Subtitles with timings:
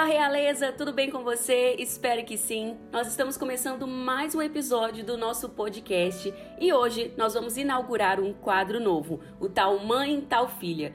[0.00, 1.76] Olá, realeza, tudo bem com você?
[1.78, 2.74] Espero que sim.
[2.90, 8.32] Nós estamos começando mais um episódio do nosso podcast e hoje nós vamos inaugurar um
[8.32, 10.94] quadro novo, o Tal Mãe, Tal Filha.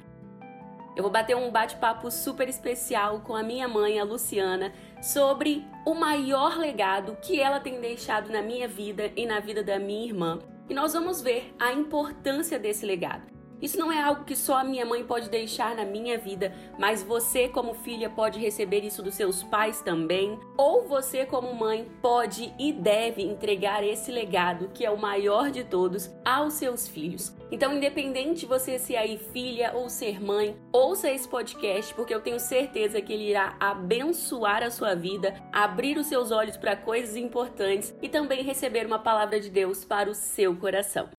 [0.95, 4.73] Eu vou bater um bate-papo super especial com a minha mãe, a Luciana,
[5.03, 9.77] sobre o maior legado que ela tem deixado na minha vida e na vida da
[9.77, 10.39] minha irmã.
[10.67, 13.34] E nós vamos ver a importância desse legado.
[13.61, 17.01] Isso não é algo que só a minha mãe pode deixar na minha vida, mas
[17.01, 20.39] você, como filha, pode receber isso dos seus pais também.
[20.57, 25.63] Ou você, como mãe, pode e deve entregar esse legado, que é o maior de
[25.63, 27.33] todos, aos seus filhos.
[27.51, 32.21] Então, independente de você ser aí filha ou ser mãe, ouça esse podcast, porque eu
[32.21, 37.15] tenho certeza que ele irá abençoar a sua vida, abrir os seus olhos para coisas
[37.15, 41.09] importantes e também receber uma palavra de Deus para o seu coração.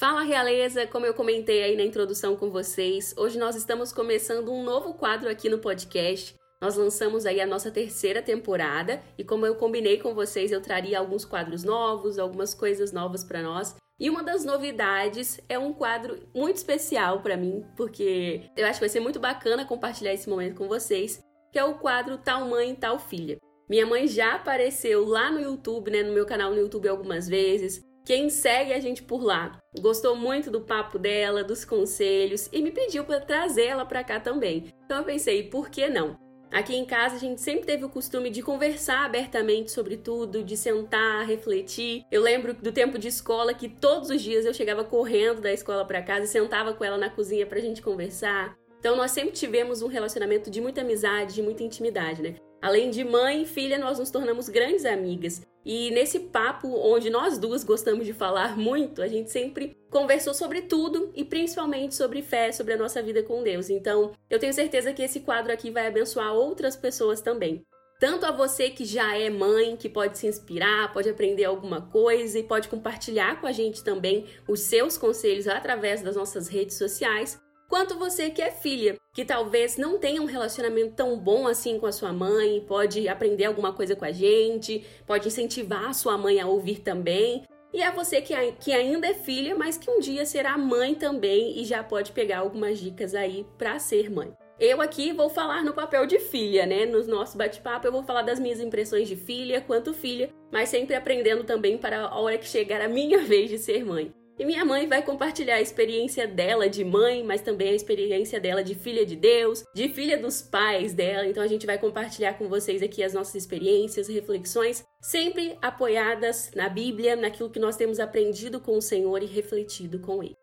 [0.00, 4.64] Fala realeza, como eu comentei aí na introdução com vocês, hoje nós estamos começando um
[4.64, 6.34] novo quadro aqui no podcast.
[6.58, 10.98] Nós lançamos aí a nossa terceira temporada e como eu combinei com vocês, eu traria
[10.98, 13.76] alguns quadros novos, algumas coisas novas para nós.
[14.00, 18.86] E uma das novidades é um quadro muito especial para mim, porque eu acho que
[18.86, 22.74] vai ser muito bacana compartilhar esse momento com vocês, que é o quadro Tal Mãe,
[22.74, 23.36] Tal Filha.
[23.68, 27.89] Minha mãe já apareceu lá no YouTube, né, no meu canal no YouTube algumas vezes.
[28.10, 32.72] Quem segue a gente por lá gostou muito do papo dela, dos conselhos e me
[32.72, 34.64] pediu para trazer ela para cá também.
[34.84, 36.18] Então eu pensei, por que não?
[36.50, 40.56] Aqui em casa a gente sempre teve o costume de conversar abertamente sobre tudo, de
[40.56, 42.02] sentar, refletir.
[42.10, 45.84] Eu lembro do tempo de escola que todos os dias eu chegava correndo da escola
[45.84, 48.56] para casa e sentava com ela na cozinha pra gente conversar.
[48.80, 52.34] Então nós sempre tivemos um relacionamento de muita amizade, de muita intimidade, né?
[52.62, 55.42] Além de mãe e filha, nós nos tornamos grandes amigas.
[55.64, 60.62] E nesse papo, onde nós duas gostamos de falar muito, a gente sempre conversou sobre
[60.62, 63.70] tudo e principalmente sobre fé, sobre a nossa vida com Deus.
[63.70, 67.64] Então, eu tenho certeza que esse quadro aqui vai abençoar outras pessoas também.
[67.98, 72.38] Tanto a você que já é mãe, que pode se inspirar, pode aprender alguma coisa
[72.38, 77.38] e pode compartilhar com a gente também os seus conselhos através das nossas redes sociais,
[77.70, 81.86] quanto você que é filha, que talvez não tenha um relacionamento tão bom assim com
[81.86, 86.40] a sua mãe, pode aprender alguma coisa com a gente, pode incentivar a sua mãe
[86.40, 87.44] a ouvir também.
[87.72, 91.60] E é você que, que ainda é filha, mas que um dia será mãe também
[91.60, 94.32] e já pode pegar algumas dicas aí para ser mãe.
[94.58, 96.84] Eu aqui vou falar no papel de filha, né?
[96.84, 100.96] No nosso bate-papo eu vou falar das minhas impressões de filha quanto filha, mas sempre
[100.96, 104.12] aprendendo também para a hora que chegar a minha vez de ser mãe.
[104.40, 108.64] E minha mãe vai compartilhar a experiência dela de mãe, mas também a experiência dela
[108.64, 111.26] de filha de Deus, de filha dos pais dela.
[111.26, 116.70] Então a gente vai compartilhar com vocês aqui as nossas experiências, reflexões, sempre apoiadas na
[116.70, 120.39] Bíblia, naquilo que nós temos aprendido com o Senhor e refletido com Ele.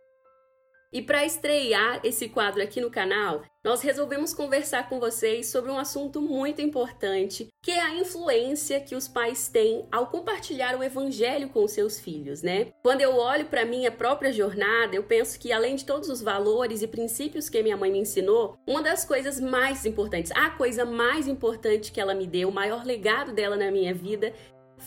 [0.92, 5.78] E para estrear esse quadro aqui no canal, nós resolvemos conversar com vocês sobre um
[5.78, 11.50] assunto muito importante, que é a influência que os pais têm ao compartilhar o evangelho
[11.50, 12.68] com seus filhos, né?
[12.82, 16.82] Quando eu olho para minha própria jornada, eu penso que além de todos os valores
[16.82, 21.28] e princípios que minha mãe me ensinou, uma das coisas mais importantes, a coisa mais
[21.28, 24.32] importante que ela me deu, o maior legado dela na minha vida,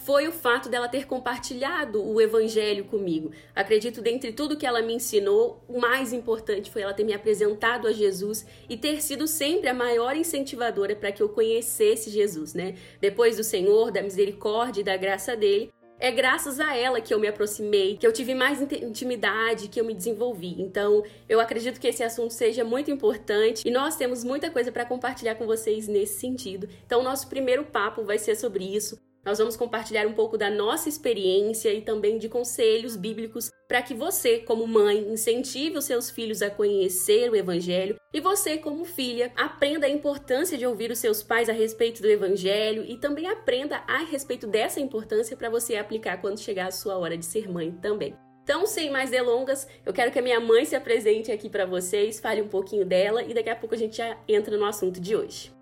[0.05, 3.31] foi o fato dela ter compartilhado o evangelho comigo.
[3.55, 7.87] Acredito, dentre tudo que ela me ensinou, o mais importante foi ela ter me apresentado
[7.87, 12.75] a Jesus e ter sido sempre a maior incentivadora para que eu conhecesse Jesus, né?
[13.01, 17.21] Depois do Senhor, da misericórdia e da graça dele, é graças a ela que eu
[17.21, 20.57] me aproximei, que eu tive mais intimidade, que eu me desenvolvi.
[20.59, 24.87] Então, eu acredito que esse assunto seja muito importante e nós temos muita coisa para
[24.87, 26.67] compartilhar com vocês nesse sentido.
[26.87, 28.99] Então, nosso primeiro papo vai ser sobre isso.
[29.25, 33.93] Nós vamos compartilhar um pouco da nossa experiência e também de conselhos bíblicos para que
[33.93, 39.31] você, como mãe, incentive os seus filhos a conhecer o Evangelho e você, como filha,
[39.37, 43.85] aprenda a importância de ouvir os seus pais a respeito do Evangelho e também aprenda
[43.87, 47.71] a respeito dessa importância para você aplicar quando chegar a sua hora de ser mãe
[47.73, 48.17] também.
[48.43, 52.19] Então, sem mais delongas, eu quero que a minha mãe se apresente aqui para vocês,
[52.19, 55.15] fale um pouquinho dela e daqui a pouco a gente já entra no assunto de
[55.15, 55.53] hoje.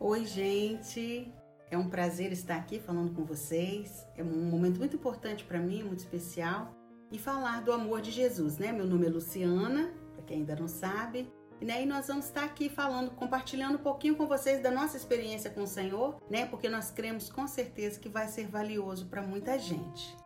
[0.00, 1.39] Oi, gente.
[1.70, 4.04] É um prazer estar aqui falando com vocês.
[4.16, 6.74] É um momento muito importante para mim, muito especial.
[7.12, 8.72] E falar do amor de Jesus, né?
[8.72, 11.32] Meu nome é Luciana, para quem ainda não sabe.
[11.60, 15.50] E né, nós vamos estar aqui falando, compartilhando um pouquinho com vocês da nossa experiência
[15.50, 16.46] com o Senhor, né?
[16.46, 20.16] Porque nós cremos com certeza que vai ser valioso para muita gente.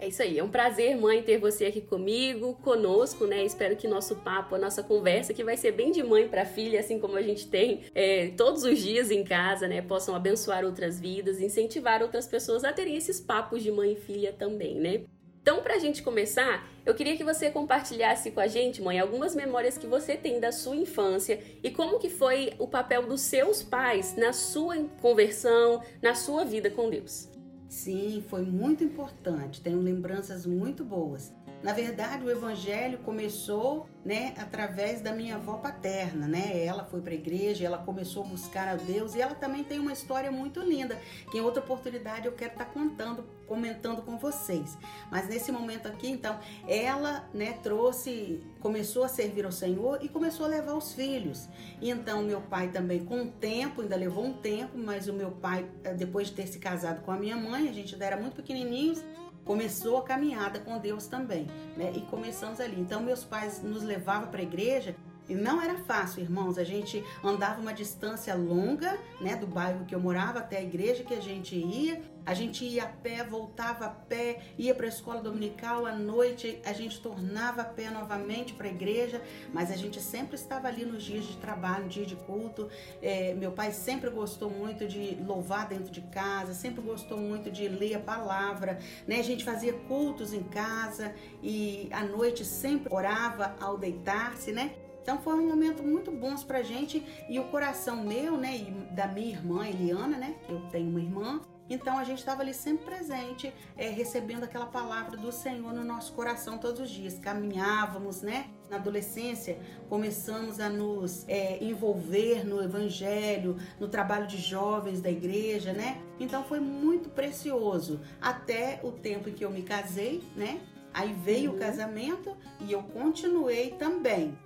[0.00, 3.44] É isso aí, é um prazer, mãe, ter você aqui comigo, conosco, né?
[3.44, 6.78] Espero que nosso papo, a nossa conversa, que vai ser bem de mãe para filha,
[6.78, 9.82] assim como a gente tem é, todos os dias em casa, né?
[9.82, 14.32] Possam abençoar outras vidas, incentivar outras pessoas a terem esses papos de mãe e filha
[14.32, 15.00] também, né?
[15.42, 19.34] Então, para a gente começar, eu queria que você compartilhasse com a gente, mãe, algumas
[19.34, 23.64] memórias que você tem da sua infância e como que foi o papel dos seus
[23.64, 27.28] pais na sua conversão, na sua vida com Deus.
[27.68, 29.60] Sim, foi muito importante.
[29.60, 31.32] Tenho lembranças muito boas.
[31.60, 36.64] Na verdade, o evangelho começou, né, através da minha avó paterna, né?
[36.64, 39.80] Ela foi para a igreja, ela começou a buscar a Deus e ela também tem
[39.80, 40.96] uma história muito linda,
[41.32, 44.78] que em outra oportunidade eu quero estar tá contando, comentando com vocês.
[45.10, 46.38] Mas nesse momento aqui, então,
[46.68, 51.48] ela, né, trouxe, começou a servir ao Senhor e começou a levar os filhos.
[51.80, 55.32] E então meu pai também com o tempo, ainda levou um tempo, mas o meu
[55.32, 58.16] pai eh, depois de ter se casado com a minha mãe, a gente ainda era
[58.16, 59.02] muito pequenininhos,
[59.48, 61.90] começou a caminhada com Deus também, né?
[61.94, 62.78] E começamos ali.
[62.78, 64.94] Então meus pais nos levavam para a igreja
[65.28, 66.56] e não era fácil, irmãos.
[66.56, 71.04] A gente andava uma distância longa, né, do bairro que eu morava até a igreja
[71.04, 72.00] que a gente ia.
[72.24, 76.60] A gente ia a pé, voltava a pé, ia para a escola dominical à noite,
[76.62, 80.84] a gente tornava a pé novamente para a igreja, mas a gente sempre estava ali
[80.84, 82.68] nos dias de trabalho, no dia de culto.
[83.00, 87.66] É, meu pai sempre gostou muito de louvar dentro de casa, sempre gostou muito de
[87.66, 89.20] ler a palavra, né?
[89.20, 94.74] A gente fazia cultos em casa e à noite sempre orava ao deitar-se, né?
[95.08, 99.06] Então foi um momento muito bom pra gente e o coração meu, né, e da
[99.06, 101.40] minha irmã Eliana, né, que eu tenho uma irmã,
[101.70, 106.12] então a gente estava ali sempre presente, é, recebendo aquela palavra do Senhor no nosso
[106.12, 107.18] coração todos os dias.
[107.18, 108.50] Caminhávamos, né?
[108.68, 109.58] Na adolescência,
[109.88, 116.02] começamos a nos é, envolver no Evangelho, no trabalho de jovens da igreja, né?
[116.20, 120.60] Então foi muito precioso até o tempo em que eu me casei, né?
[120.92, 121.56] Aí veio uhum.
[121.56, 124.36] o casamento e eu continuei também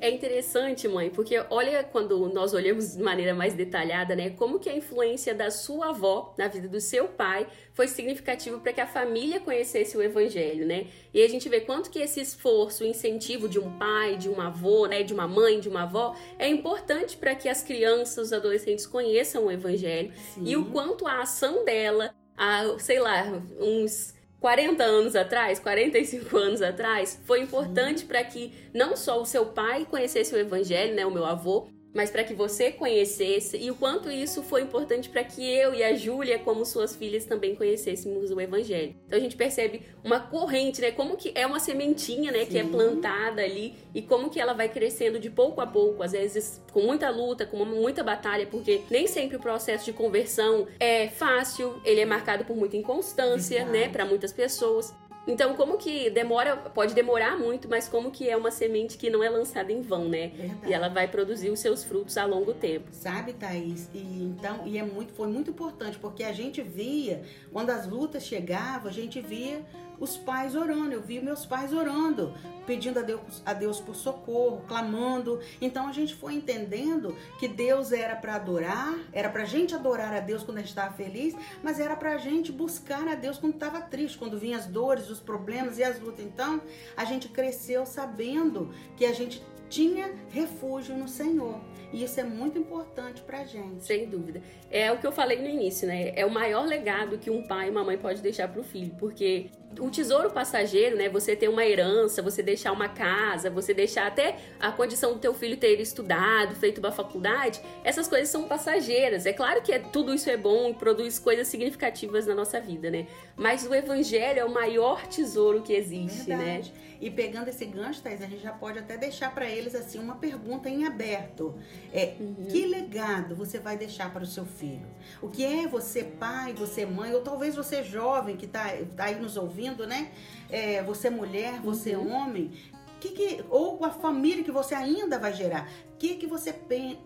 [0.00, 4.70] é interessante, mãe, porque olha quando nós olhamos de maneira mais detalhada, né, como que
[4.70, 8.86] a influência da sua avó na vida do seu pai foi significativo para que a
[8.86, 10.86] família conhecesse o evangelho, né?
[11.12, 14.40] E a gente vê quanto que esse esforço, o incentivo de um pai, de um
[14.40, 18.32] avô, né, de uma mãe, de uma avó, é importante para que as crianças, os
[18.32, 20.42] adolescentes conheçam o evangelho Sim.
[20.44, 23.24] e o quanto a ação dela, a, sei lá,
[23.58, 29.46] uns 40 anos atrás, 45 anos atrás, foi importante para que não só o seu
[29.46, 33.74] pai conhecesse o evangelho, né, o meu avô, mas para que você conhecesse e o
[33.74, 38.30] quanto isso foi importante para que eu e a Júlia, como suas filhas, também conhecêssemos
[38.30, 38.94] o evangelho.
[39.06, 40.90] Então a gente percebe uma corrente, né?
[40.90, 42.50] Como que é uma sementinha, né, Sim.
[42.50, 46.12] que é plantada ali e como que ela vai crescendo de pouco a pouco, às
[46.12, 51.08] vezes com muita luta, com muita batalha, porque nem sempre o processo de conversão é
[51.08, 53.86] fácil, ele é marcado por muita inconstância, né, Verdade.
[53.86, 54.94] né, para muitas pessoas.
[55.28, 59.22] Então, como que demora, pode demorar muito, mas como que é uma semente que não
[59.22, 60.28] é lançada em vão, né?
[60.28, 60.60] Verdade.
[60.66, 62.88] E ela vai produzir os seus frutos a longo tempo.
[62.90, 63.90] Sabe, Thaís?
[63.92, 67.22] E então, e é muito, foi muito importante, porque a gente via,
[67.52, 69.64] quando as lutas chegavam, a gente via
[70.00, 70.92] os pais orando.
[70.92, 72.34] Eu vi meus pais orando,
[72.66, 75.40] pedindo a Deus, a Deus por socorro, clamando.
[75.60, 80.14] Então a gente foi entendendo que Deus era para adorar, era para a gente adorar
[80.14, 83.38] a Deus quando a gente estava feliz, mas era para a gente buscar a Deus
[83.38, 86.24] quando estava triste, quando vinham as dores, os problemas e as lutas.
[86.24, 86.60] Então
[86.96, 91.60] a gente cresceu sabendo que a gente tinha refúgio no Senhor.
[91.92, 93.84] E isso é muito importante pra gente.
[93.84, 94.42] Sem dúvida.
[94.70, 96.12] É o que eu falei no início, né?
[96.14, 99.46] É o maior legado que um pai e uma mãe pode deixar pro filho, porque
[99.78, 101.08] o tesouro passageiro, né?
[101.08, 105.32] Você ter uma herança, você deixar uma casa, você deixar até a condição do teu
[105.32, 109.24] filho ter estudado, feito uma faculdade, essas coisas são passageiras.
[109.24, 112.90] É claro que é, tudo isso é bom e produz coisas significativas na nossa vida,
[112.90, 113.06] né?
[113.34, 116.36] Mas o evangelho é o maior tesouro que existe, né?
[116.36, 116.72] Verdade.
[116.72, 116.88] né?
[117.00, 120.16] E pegando esse gancho, Thais, a gente já pode até deixar para eles assim uma
[120.16, 121.54] pergunta em aberto.
[121.92, 122.46] É, uhum.
[122.48, 124.86] que legado você vai deixar para o seu filho?
[125.20, 129.20] O que é você pai, você mãe, ou talvez você jovem que está tá aí
[129.20, 130.12] nos ouvindo, né?
[130.48, 132.12] É, você mulher, você uhum.
[132.12, 132.52] homem,
[133.00, 135.70] que que, ou a família que você ainda vai gerar.
[135.94, 136.54] O que, que você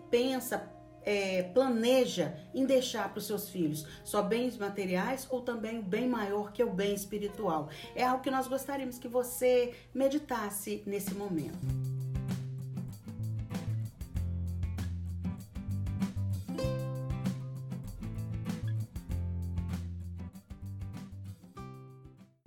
[0.09, 0.69] pensa,
[1.03, 3.85] é, planeja em deixar para os seus filhos?
[4.03, 7.69] Só bens materiais ou também o bem maior que é o bem espiritual?
[7.95, 11.92] É algo que nós gostaríamos que você meditasse nesse momento.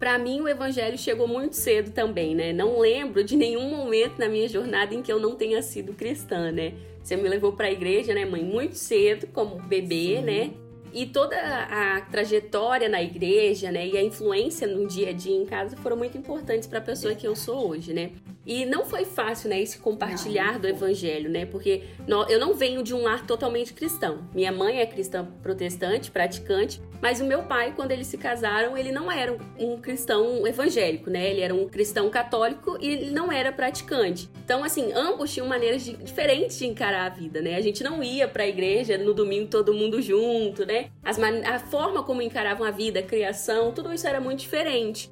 [0.06, 2.52] Para mim, o evangelho chegou muito cedo também, né?
[2.52, 6.52] Não lembro de nenhum momento na minha jornada em que eu não tenha sido cristã,
[6.52, 6.74] né?
[7.02, 8.40] Você me levou para a igreja, né, mãe?
[8.40, 10.22] Muito cedo, como bebê, Sim.
[10.22, 10.50] né?
[10.96, 15.44] E toda a trajetória na igreja, né, e a influência no dia a dia em
[15.44, 18.12] casa foram muito importantes para a pessoa que eu sou hoje, né?
[18.46, 21.44] E não foi fácil, né, esse compartilhar não, do evangelho, né?
[21.44, 21.82] Porque
[22.30, 24.26] eu não venho de um lar totalmente cristão.
[24.32, 28.90] Minha mãe é cristã protestante, praticante, mas o meu pai, quando eles se casaram, ele
[28.90, 31.30] não era um cristão evangélico, né?
[31.30, 34.30] Ele era um cristão católico e ele não era praticante.
[34.44, 37.56] Então, assim, ambos tinham maneiras de, diferentes de encarar a vida, né?
[37.56, 40.85] A gente não ia para a igreja no domingo todo mundo junto, né?
[41.02, 45.10] As, a forma como encaravam a vida, a criação, tudo isso era muito diferente.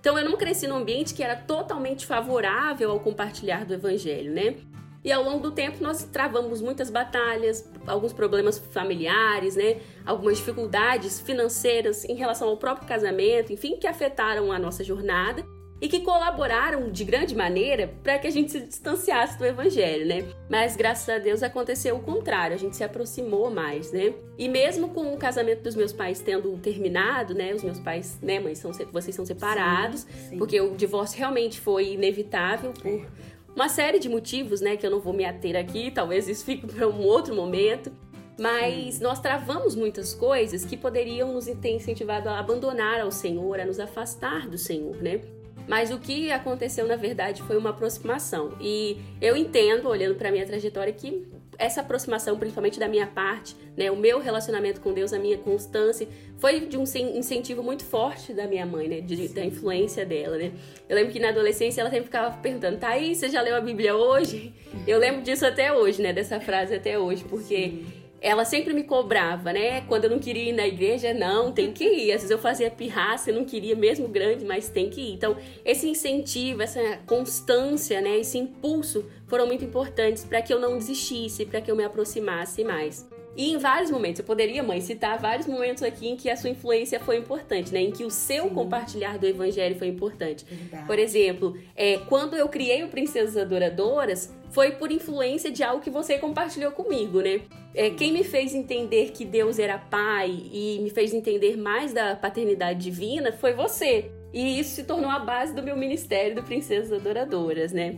[0.00, 4.56] Então eu não cresci num ambiente que era totalmente favorável ao compartilhar do evangelho, né?
[5.04, 9.80] E ao longo do tempo nós travamos muitas batalhas, alguns problemas familiares, né?
[10.04, 15.44] Algumas dificuldades financeiras em relação ao próprio casamento, enfim, que afetaram a nossa jornada
[15.80, 20.24] e que colaboraram de grande maneira para que a gente se distanciasse do evangelho, né?
[20.48, 24.14] Mas graças a Deus aconteceu o contrário, a gente se aproximou mais, né?
[24.36, 27.54] E mesmo com o casamento dos meus pais tendo terminado, né?
[27.54, 30.38] Os meus pais, né, mãe, são, vocês são separados, sim, sim.
[30.38, 33.06] porque o divórcio realmente foi inevitável por
[33.54, 36.66] uma série de motivos, né, que eu não vou me ater aqui, talvez isso fique
[36.66, 37.92] para um outro momento.
[38.38, 43.64] Mas nós travamos muitas coisas que poderiam nos ter incentivado a abandonar ao Senhor, a
[43.64, 45.20] nos afastar do Senhor, né?
[45.68, 48.56] Mas o que aconteceu na verdade foi uma aproximação.
[48.60, 53.90] E eu entendo, olhando para minha trajetória, que essa aproximação, principalmente da minha parte, né,
[53.90, 56.06] o meu relacionamento com Deus, a minha constância,
[56.38, 60.52] foi de um incentivo muito forte da minha mãe, né, de, da influência dela, né.
[60.88, 63.96] Eu lembro que na adolescência ela sempre ficava perguntando, aí, você já leu a Bíblia
[63.96, 64.54] hoje?
[64.86, 68.82] Eu lembro disso até hoje, né, dessa frase até hoje, porque Sim ela sempre me
[68.82, 69.82] cobrava, né?
[69.82, 72.12] Quando eu não queria ir na igreja, não, tem que ir.
[72.12, 75.12] Às vezes eu fazia pirraça, eu não queria mesmo grande, mas tem que ir.
[75.12, 80.76] Então, esse incentivo, essa constância, né, esse impulso foram muito importantes para que eu não
[80.78, 83.08] desistisse, para que eu me aproximasse mais.
[83.38, 86.50] E em vários momentos, eu poderia, mãe, citar vários momentos aqui em que a sua
[86.50, 87.80] influência foi importante, né?
[87.80, 88.50] Em que o seu Sim.
[88.50, 90.44] compartilhar do evangelho foi importante.
[90.44, 90.86] Verdade.
[90.88, 95.90] Por exemplo, é, quando eu criei o Princesas Adoradoras, foi por influência de algo que
[95.90, 97.42] você compartilhou comigo, né?
[97.74, 102.16] É, quem me fez entender que Deus era pai e me fez entender mais da
[102.16, 104.10] paternidade divina foi você.
[104.32, 107.96] E isso se tornou a base do meu ministério do Princesas Adoradoras, né?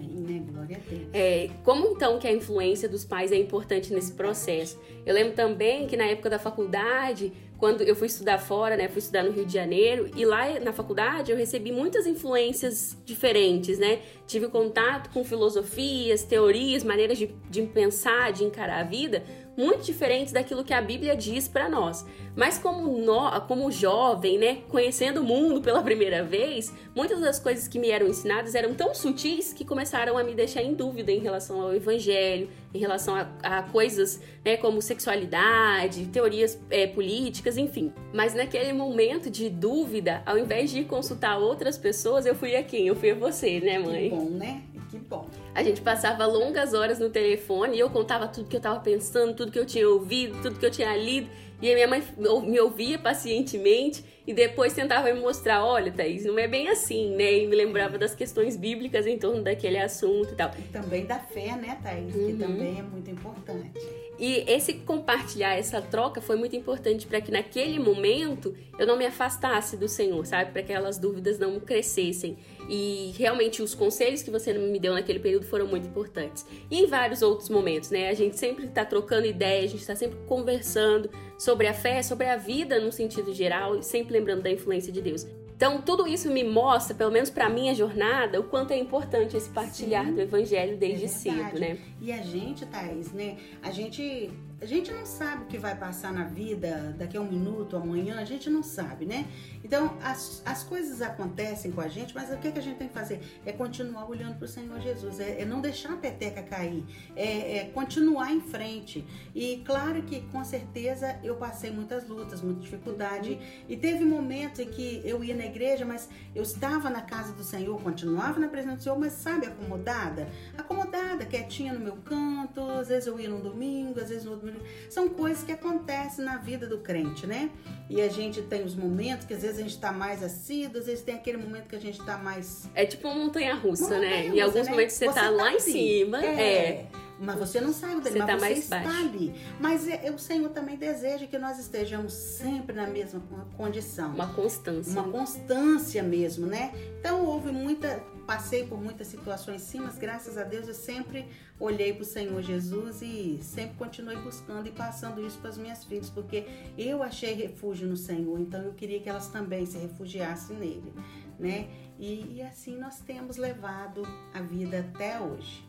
[1.12, 4.80] É, como então que a influência dos pais é importante nesse processo?
[5.04, 9.00] Eu lembro também que na época da faculdade, quando eu fui estudar fora, né, fui
[9.00, 14.00] estudar no Rio de Janeiro, e lá na faculdade eu recebi muitas influências diferentes, né?
[14.26, 19.23] Tive contato com filosofias, teorias, maneiras de, de pensar, de encarar a vida,
[19.57, 22.07] muito diferentes daquilo que a Bíblia diz para nós.
[22.35, 27.69] Mas como, no, como jovem, né, conhecendo o mundo pela primeira vez, muitas das coisas
[27.69, 31.19] que me eram ensinadas eram tão sutis que começaram a me deixar em dúvida em
[31.19, 37.93] relação ao Evangelho, em relação a, a coisas né, como sexualidade, teorias é, políticas, enfim.
[38.12, 42.87] Mas naquele momento de dúvida, ao invés de consultar outras pessoas, eu fui a quem?
[42.87, 44.11] Eu fui a você, né, mãe?
[44.11, 44.62] Que bom, né?
[44.90, 45.28] Que bom.
[45.54, 49.35] A gente passava longas horas no telefone e eu contava tudo que eu tava pensando,
[49.35, 51.30] tudo que eu tinha ouvido, tudo que eu tinha lido.
[51.62, 56.38] E a minha mãe me ouvia pacientemente e depois tentava me mostrar, olha, Thaís, não
[56.38, 57.40] é bem assim, né?
[57.40, 60.50] E me lembrava das questões bíblicas em torno daquele assunto e tal.
[60.59, 62.14] E também da fé, né, Thaís?
[62.14, 62.26] Uhum.
[62.26, 63.78] Que também é muito importante.
[64.21, 69.07] E esse compartilhar, essa troca foi muito importante para que naquele momento eu não me
[69.07, 70.53] afastasse do Senhor, sabe?
[70.53, 72.37] Para que aquelas dúvidas não crescessem.
[72.69, 76.45] E realmente os conselhos que você me deu naquele período foram muito importantes.
[76.71, 78.11] E em vários outros momentos, né?
[78.11, 81.09] A gente sempre está trocando ideias, a gente está sempre conversando
[81.39, 85.00] sobre a fé, sobre a vida no sentido geral, e sempre lembrando da influência de
[85.00, 85.27] Deus.
[85.61, 89.50] Então, tudo isso me mostra, pelo menos para minha jornada, o quanto é importante esse
[89.50, 91.76] partilhar Sim, do evangelho desde é cedo, né?
[92.00, 93.37] E a gente, Thaís, né?
[93.62, 97.26] A gente a gente não sabe o que vai passar na vida daqui a um
[97.26, 99.26] minuto, amanhã, a gente não sabe, né?
[99.64, 102.88] Então, as, as coisas acontecem com a gente, mas o que, que a gente tem
[102.88, 103.21] que fazer?
[103.47, 106.85] É continuar olhando para o Senhor Jesus, é, é, não deixar a peteca cair,
[107.17, 109.05] é, é, continuar em frente.
[109.35, 114.69] E claro que, com certeza, eu passei muitas lutas, muita dificuldade, e teve momentos em
[114.69, 118.76] que eu ia na igreja, mas eu estava na casa do Senhor, continuava na presença
[118.76, 120.29] do Senhor, mas sabe, acomodada?
[120.59, 124.50] Acomodada, quietinha no meu canto, às vezes eu ia no domingo, às vezes no outro
[124.88, 127.50] são coisas que acontecem na vida do crente, né?
[127.88, 130.87] E a gente tem os momentos que às vezes a gente está mais assíduo, às
[130.87, 132.69] vezes tem aquele momento que a gente está mais.
[132.75, 134.26] É tipo uma montanha russa, montanha né?
[134.26, 134.71] Em alguns né?
[134.71, 136.25] momentos você, está tá lá em cima.
[136.25, 136.42] É.
[136.42, 136.87] é.
[137.21, 138.99] Mas você não saiu dele, você mas tá você está baixo.
[138.99, 139.35] ali.
[139.61, 143.21] Mas é, o Senhor também deseja que nós estejamos sempre na mesma
[143.57, 144.15] condição.
[144.15, 144.93] Uma constância.
[144.93, 146.73] Uma constância mesmo, né?
[146.99, 148.03] Então houve muita.
[148.27, 151.27] Passei por muitas situações sim, mas graças a Deus eu sempre
[151.59, 155.85] olhei para o Senhor Jesus e sempre continuei buscando e passando isso para as minhas
[155.85, 156.47] filhas, porque
[156.79, 160.95] eu achei refúgio no Senhor, então eu queria que elas também se refugiassem nele,
[161.41, 161.69] né?
[161.99, 165.69] E, e assim nós temos levado a vida até hoje.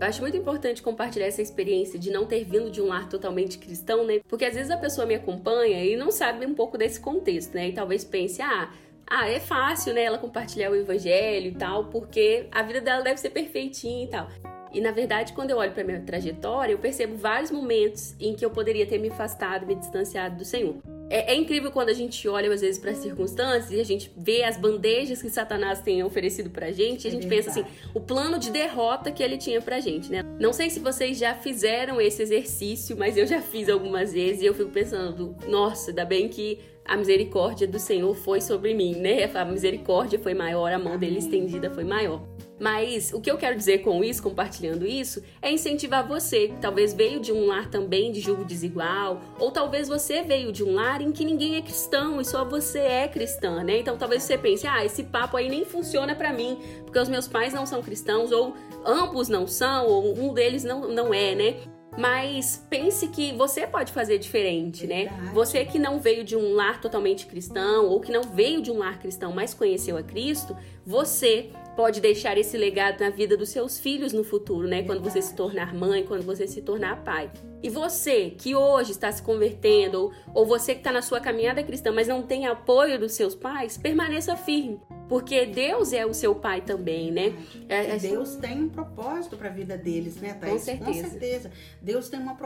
[0.00, 3.58] Eu acho muito importante compartilhar essa experiência de não ter vindo de um lar totalmente
[3.58, 4.20] cristão, né?
[4.26, 7.68] Porque às vezes a pessoa me acompanha e não sabe um pouco desse contexto, né?
[7.68, 8.72] E talvez pense, ah,
[9.06, 13.20] ah, é fácil, né, ela compartilhar o evangelho e tal, porque a vida dela deve
[13.20, 14.28] ser perfeitinha e tal.
[14.72, 18.44] E na verdade, quando eu olho para minha trajetória, eu percebo vários momentos em que
[18.44, 20.76] eu poderia ter me afastado, me distanciado do Senhor.
[21.10, 24.10] É, é incrível quando a gente olha às vezes para as circunstâncias e a gente
[24.16, 27.64] vê as bandejas que Satanás tem oferecido pra gente, e a gente É pensa assim,
[27.92, 30.22] o plano de derrota que ele tinha pra gente, né?
[30.38, 34.46] Não sei se vocês já fizeram esse exercício, mas eu já fiz algumas vezes e
[34.46, 39.30] eu fico pensando, nossa, ainda bem que a misericórdia do Senhor foi sobre mim, né?
[39.34, 42.22] A misericórdia foi maior, a mão dele estendida foi maior.
[42.60, 46.92] Mas o que eu quero dizer com isso, compartilhando isso, é incentivar você, que talvez
[46.92, 51.00] veio de um lar também de julgo desigual, ou talvez você veio de um lar
[51.00, 53.78] em que ninguém é cristão e só você é cristã, né?
[53.78, 57.26] Então talvez você pense, ah, esse papo aí nem funciona pra mim, porque os meus
[57.26, 61.56] pais não são cristãos, ou ambos não são, ou um deles não, não é, né?
[61.98, 65.08] Mas pense que você pode fazer diferente, né?
[65.34, 68.78] Você que não veio de um lar totalmente cristão, ou que não veio de um
[68.78, 71.50] lar cristão, mas conheceu a Cristo, você
[71.80, 74.82] pode deixar esse legado na vida dos seus filhos no futuro, né?
[74.82, 77.30] Quando você se tornar mãe, quando você se tornar pai.
[77.62, 81.62] E você que hoje está se convertendo, ou, ou você que está na sua caminhada
[81.62, 84.78] cristã, mas não tem apoio dos seus pais, permaneça firme.
[85.10, 87.34] Porque Deus é o seu pai também, né?
[87.68, 90.62] É- é- Deus tem um propósito para a vida deles, né, Thaís?
[90.62, 91.08] certeza.
[91.10, 91.50] certeza.
[91.82, 92.36] Deus tem, uma,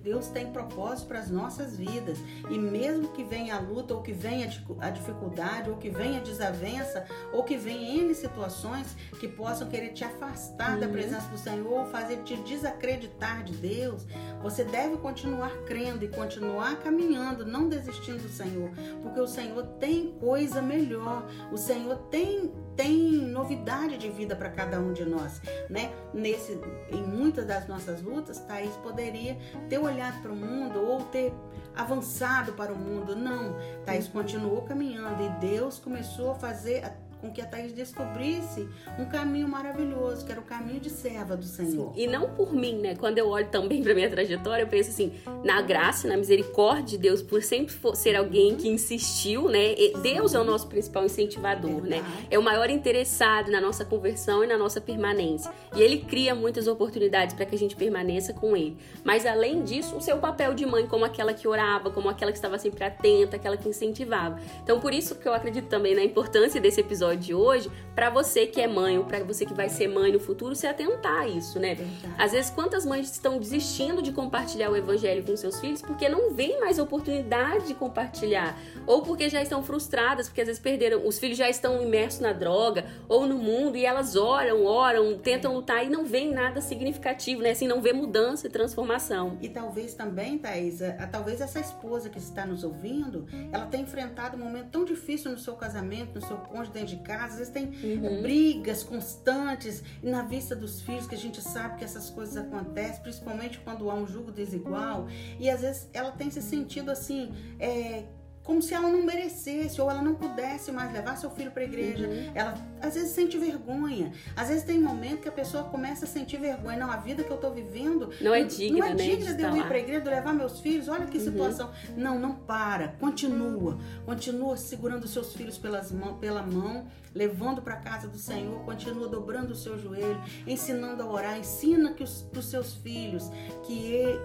[0.00, 2.16] Deus tem propósito para as nossas vidas.
[2.48, 5.90] E mesmo que venha a luta, ou que venha a dificu- a dificuldade, ou que
[5.90, 10.92] venha a desavença, ou que venha N situações que possam querer te afastar da Uhum.
[10.92, 14.06] presença do Senhor, ou fazer te desacreditar de Deus,
[14.40, 18.70] você deve continuar crendo e continuar caminhando, não desistindo do Senhor.
[19.02, 21.26] Porque o Senhor tem coisa melhor.
[21.50, 25.92] O Senhor tem tem novidade de vida para cada um de nós, né?
[26.12, 26.58] Nesse,
[26.90, 31.32] em muitas das nossas lutas, Thaís poderia ter olhado para o mundo ou ter
[31.76, 33.14] avançado para o mundo.
[33.14, 36.84] Não, Thaís continuou caminhando e Deus começou a fazer
[37.24, 41.44] com que a Thaís descobrisse um caminho maravilhoso, que era o caminho de serva do
[41.44, 41.90] Senhor.
[41.96, 42.94] E não por mim, né?
[42.96, 46.98] Quando eu olho também pra minha trajetória, eu penso assim, na graça, na misericórdia de
[46.98, 49.72] Deus, por sempre ser alguém que insistiu, né?
[49.72, 52.02] E Deus é o nosso principal incentivador, né?
[52.02, 52.26] Verdade.
[52.30, 55.50] É o maior interessado na nossa conversão e na nossa permanência.
[55.74, 58.76] E ele cria muitas oportunidades para que a gente permaneça com ele.
[59.02, 62.38] Mas além disso, o seu papel de mãe, como aquela que orava, como aquela que
[62.38, 64.38] estava sempre atenta, aquela que incentivava.
[64.62, 68.46] Então, por isso que eu acredito também na importância desse episódio de hoje, para você
[68.46, 71.28] que é mãe ou para você que vai ser mãe no futuro, se atentar a
[71.28, 71.74] isso, né?
[71.74, 72.14] Verdade.
[72.18, 76.32] Às vezes, quantas mães estão desistindo de compartilhar o evangelho com seus filhos porque não
[76.34, 81.18] vem mais oportunidade de compartilhar, ou porque já estão frustradas, porque às vezes perderam, os
[81.18, 85.84] filhos já estão imersos na droga ou no mundo e elas oram, oram, tentam lutar
[85.84, 87.50] e não vem nada significativo, né?
[87.50, 89.38] Assim, não vê mudança e transformação.
[89.40, 93.82] E talvez também, Thaís, a- a- talvez essa esposa que está nos ouvindo, ela tenha
[93.84, 97.38] enfrentado um momento tão difícil no seu casamento, no seu cônjuge dentro de casa, às
[97.38, 98.22] vezes tem Uhum.
[98.22, 103.02] brigas constantes e na vista dos filhos, que a gente sabe que essas coisas acontecem,
[103.02, 105.06] principalmente quando há um julgo desigual,
[105.38, 108.04] e às vezes ela tem se sentido assim, é,
[108.44, 111.64] como se ela não merecesse ou ela não pudesse mais levar seu filho para a
[111.64, 112.06] igreja.
[112.06, 112.30] Uhum.
[112.34, 114.12] Ela às vezes sente vergonha.
[114.36, 116.76] Às vezes tem momento que a pessoa começa a sentir vergonha.
[116.78, 119.36] Não, a vida que eu tô vivendo Não é não digna, é né, digna de
[119.38, 120.88] de eu ir para a igreja, de eu levar meus filhos.
[120.88, 121.24] Olha que Uhum.
[121.24, 121.70] situação.
[121.96, 122.88] Não, não para.
[123.00, 123.78] Continua.
[124.04, 128.60] Continua segurando seus filhos pelas mão, pela mão, levando para casa do Senhor.
[128.64, 131.38] Continua dobrando o seu joelho, ensinando a orar.
[131.38, 133.30] Ensina que os, os seus filhos
[133.64, 133.72] que,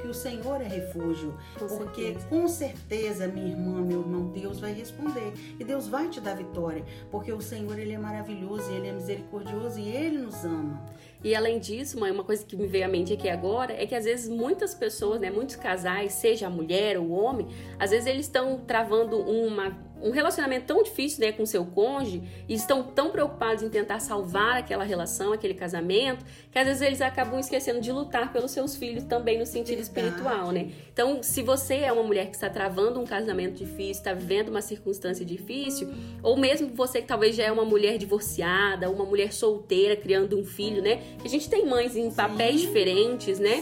[0.01, 1.37] que o Senhor é refúgio.
[1.57, 2.27] Com Porque certeza.
[2.27, 5.33] com certeza, minha irmã, meu irmão, Deus vai responder.
[5.59, 6.83] E Deus vai te dar vitória.
[7.11, 10.83] Porque o Senhor, Ele é maravilhoso, e Ele é misericordioso e Ele nos ama.
[11.23, 13.93] E além disso, mãe, uma coisa que me veio à mente aqui agora é que
[13.93, 18.07] às vezes muitas pessoas, né, muitos casais, seja a mulher ou o homem, às vezes
[18.07, 23.11] eles estão travando uma um relacionamento tão difícil né, com seu cônjuge e estão tão
[23.11, 27.91] preocupados em tentar salvar aquela relação, aquele casamento, que às vezes eles acabam esquecendo de
[27.91, 30.09] lutar pelos seus filhos também no sentido Verdade.
[30.09, 30.71] espiritual, né?
[30.91, 34.61] Então, se você é uma mulher que está travando um casamento difícil, está vivendo uma
[34.61, 35.89] circunstância difícil,
[36.21, 40.43] ou mesmo você que talvez já é uma mulher divorciada, uma mulher solteira criando um
[40.43, 41.01] filho, né?
[41.23, 42.15] A gente tem mães em Sim.
[42.15, 43.61] papéis diferentes, né?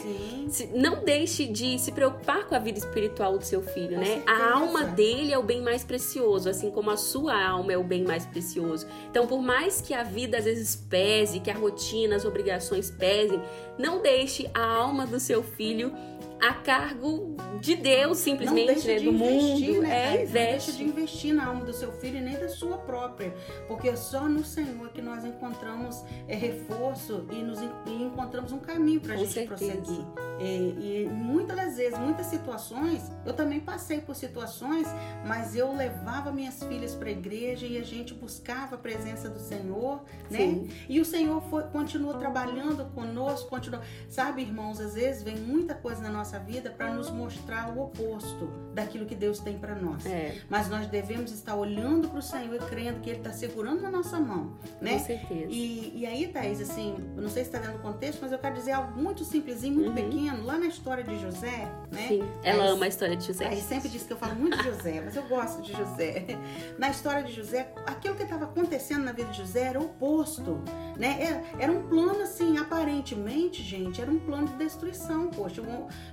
[0.50, 0.72] Sim.
[0.74, 4.06] Não deixe de se preocupar com a vida espiritual do seu filho, com né?
[4.06, 4.32] Certeza.
[4.32, 7.84] A alma dele é o bem mais precioso, assim como a sua alma é o
[7.84, 8.88] bem mais precioso.
[9.10, 13.42] Então, por mais que a vida às vezes pese, que a rotina, as obrigações pesem,
[13.78, 15.94] não deixe a alma do seu filho
[16.40, 18.96] a cargo de Deus, simplesmente, né?
[18.98, 19.82] De do investir, mundo.
[19.82, 20.38] Né, é, investe.
[20.38, 23.34] Não deixa de investir na alma do seu filho e nem da sua própria.
[23.68, 28.60] Porque é só no Senhor que nós encontramos é, reforço e, nos, e encontramos um
[28.60, 29.76] caminho para a gente certeza.
[29.76, 30.06] prosseguir.
[30.40, 34.88] E, e, muitas das vezes, muitas situações, eu também passei por situações,
[35.26, 39.40] mas eu levava minhas filhas para a igreja e a gente buscava a presença do
[39.40, 40.40] Senhor, né?
[40.40, 40.70] Sim.
[40.90, 43.82] E o Senhor foi, continuou trabalhando conosco, continuou.
[44.10, 48.50] Sabe, irmãos, às vezes vem muita coisa na nossa vida para nos mostrar o oposto
[48.74, 50.06] daquilo que Deus tem para nós.
[50.06, 50.42] É.
[50.50, 53.90] Mas nós devemos estar olhando para o Senhor e crendo que Ele está segurando na
[53.90, 54.94] nossa mão, né?
[54.94, 55.48] Com certeza.
[55.50, 58.40] E, e aí, Thaís, assim, eu não sei se está dentro do contexto, mas eu
[58.40, 59.96] quero dizer algo muito simplesinho, muito uhum.
[59.96, 62.08] pequeno, lá na história de José, né?
[62.08, 63.48] Sim, ela ama a história de José.
[63.48, 66.26] Aí sempre diz que eu falo muito de José, mas eu gosto de José.
[66.78, 70.62] Na história de José, aquilo que estava acontecendo na vida de José era o oposto,
[70.98, 71.18] né?
[71.20, 75.62] Era, era um plano, assim, aparentemente, gente, era um plano de destruição, poxa.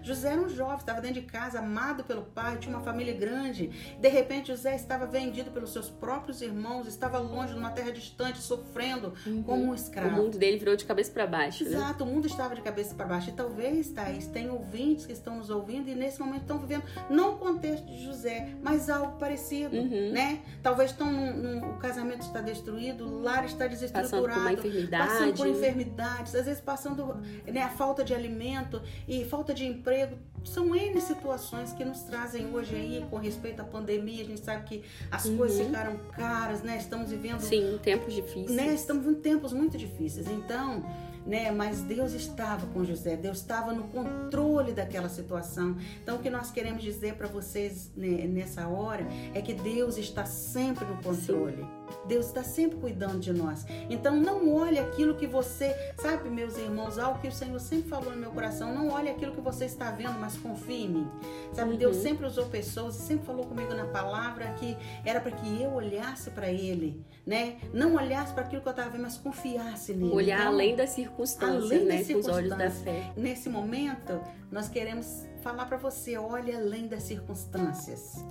[0.03, 3.69] José era um jovem, estava dentro de casa, amado pelo pai, tinha uma família grande.
[3.99, 9.13] De repente, José estava vendido pelos seus próprios irmãos, estava longe, numa terra distante, sofrendo
[9.27, 9.43] uhum.
[9.43, 10.09] como um escravo.
[10.09, 11.65] O mundo dele virou de cabeça para baixo.
[11.65, 11.71] Né?
[11.71, 12.11] Exato, né?
[12.11, 13.31] o mundo estava de cabeça para baixo.
[13.31, 17.35] E talvez, Thaís, tem ouvintes que estão nos ouvindo e nesse momento estão vivendo, não
[17.35, 20.13] o contexto de José, mas algo parecido, uhum.
[20.13, 20.41] né?
[20.63, 24.27] Talvez estão num, num, o casamento está destruído, o lar está desestruturado.
[24.27, 25.09] Passando por enfermidade.
[25.09, 30.17] Passando por enfermidades, às vezes passando né, a falta de alimento e falta de emprego.
[30.45, 34.23] São N situações que nos trazem hoje aí com respeito à pandemia.
[34.23, 35.39] A gente sabe que as uhum.
[35.39, 36.77] coisas ficaram caras, né?
[36.77, 37.41] Estamos vivendo.
[37.41, 38.51] Sim, tempos difíceis.
[38.51, 38.75] Né?
[38.75, 40.29] Estamos em tempos muito difíceis.
[40.29, 40.85] Então,
[41.27, 41.51] né?
[41.51, 45.77] Mas Deus estava com José, Deus estava no controle daquela situação.
[46.03, 50.25] Então, o que nós queremos dizer para vocês né, nessa hora é que Deus está
[50.25, 51.57] sempre no controle.
[51.57, 51.84] Sim.
[52.07, 53.65] Deus está sempre cuidando de nós.
[53.89, 58.11] Então não olhe aquilo que você, sabe, meus irmãos, algo que o Senhor sempre falou
[58.11, 61.11] no meu coração, não olhe aquilo que você está vendo, mas confie em mim.
[61.53, 61.77] Sabe, uhum.
[61.77, 66.31] Deus sempre usou pessoas sempre falou comigo na palavra que era para que eu olhasse
[66.31, 67.59] para ele, né?
[67.73, 70.13] Não olhasse para aquilo que eu estava vendo, mas confiasse nele.
[70.13, 71.97] Olhar então, além das circunstâncias, além né?
[71.99, 72.49] Das circunstâncias.
[72.49, 73.13] Com os olhos da fé.
[73.17, 78.25] Nesse momento, nós queremos falar para você, olhe além das circunstâncias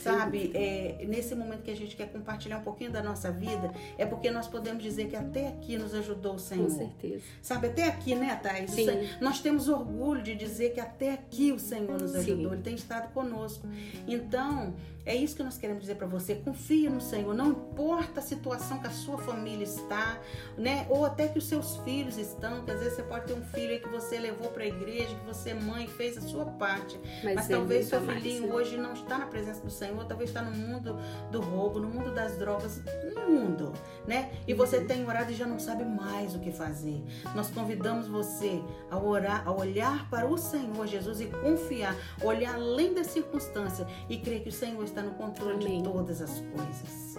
[0.00, 0.50] sabe?
[0.54, 4.30] É, nesse momento que a gente quer compartilhar um pouquinho da nossa vida, é porque
[4.30, 6.68] nós podemos dizer que até aqui nos ajudou o Senhor.
[6.68, 7.22] Com certeza.
[7.42, 8.70] Sabe, até aqui, né, Thais?
[8.70, 8.86] Sim.
[9.20, 12.54] Nós temos orgulho de dizer que até aqui o Senhor nos ajudou, Sim.
[12.54, 13.66] Ele tem estado conosco.
[14.06, 14.74] Então,
[15.06, 16.34] é isso que nós queremos dizer para você.
[16.34, 17.34] Confie no Senhor.
[17.34, 20.18] Não importa a situação que a sua família está,
[20.58, 20.86] né?
[20.90, 22.64] Ou até que os seus filhos estão.
[22.64, 25.14] Que às vezes você pode ter um filho aí que você levou para a igreja,
[25.14, 27.00] que você mãe fez a sua parte.
[27.24, 30.04] Mas, Mas talvez seu filhinho mais, hoje não está na presença do Senhor.
[30.04, 30.98] Talvez está no mundo
[31.30, 32.82] do roubo, no mundo das drogas,
[33.14, 33.72] no mundo,
[34.06, 34.30] né?
[34.46, 34.86] E você uhum.
[34.86, 37.02] tem orado e já não sabe mais o que fazer.
[37.34, 42.92] Nós convidamos você a orar, a olhar para o Senhor Jesus e confiar, olhar além
[42.92, 45.82] da circunstância e crer que o Senhor está no controle Amém.
[45.82, 47.18] de todas as coisas.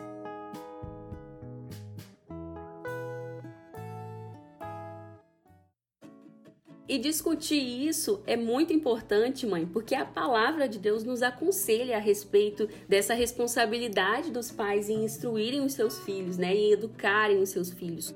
[6.87, 7.55] E discutir
[7.87, 13.13] isso é muito importante, mãe, porque a palavra de Deus nos aconselha a respeito dessa
[13.13, 18.13] responsabilidade dos pais em instruírem os seus filhos, né, em educarem os seus filhos.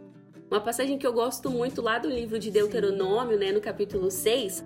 [0.52, 4.62] Uma passagem que eu gosto muito lá do livro de Deuteronômio, né, no capítulo 6,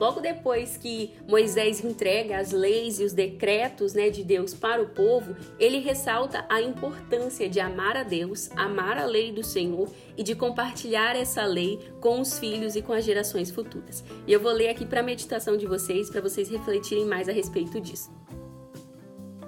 [0.00, 4.88] Logo depois que Moisés entrega as leis e os decretos né, de Deus para o
[4.88, 10.22] povo, ele ressalta a importância de amar a Deus, amar a lei do Senhor e
[10.22, 14.02] de compartilhar essa lei com os filhos e com as gerações futuras.
[14.26, 17.32] E eu vou ler aqui para a meditação de vocês, para vocês refletirem mais a
[17.32, 18.10] respeito disso.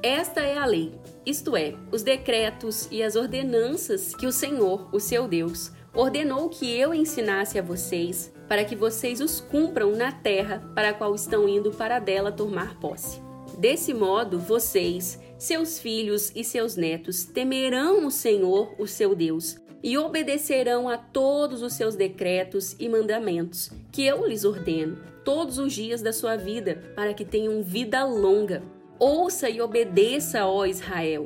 [0.02, 0.92] Esta é a lei,
[1.24, 6.70] isto é, os decretos e as ordenanças que o Senhor, o seu Deus, ordenou que
[6.78, 11.48] eu ensinasse a vocês para que vocês os cumpram na terra para a qual estão
[11.48, 13.18] indo para dela tomar posse.
[13.56, 19.96] Desse modo, vocês, seus filhos e seus netos temerão o Senhor, o seu Deus, e
[19.96, 26.02] obedecerão a todos os seus decretos e mandamentos, que eu lhes ordeno, todos os dias
[26.02, 28.62] da sua vida, para que tenham vida longa.
[28.98, 31.24] Ouça e obedeça, ó Israel.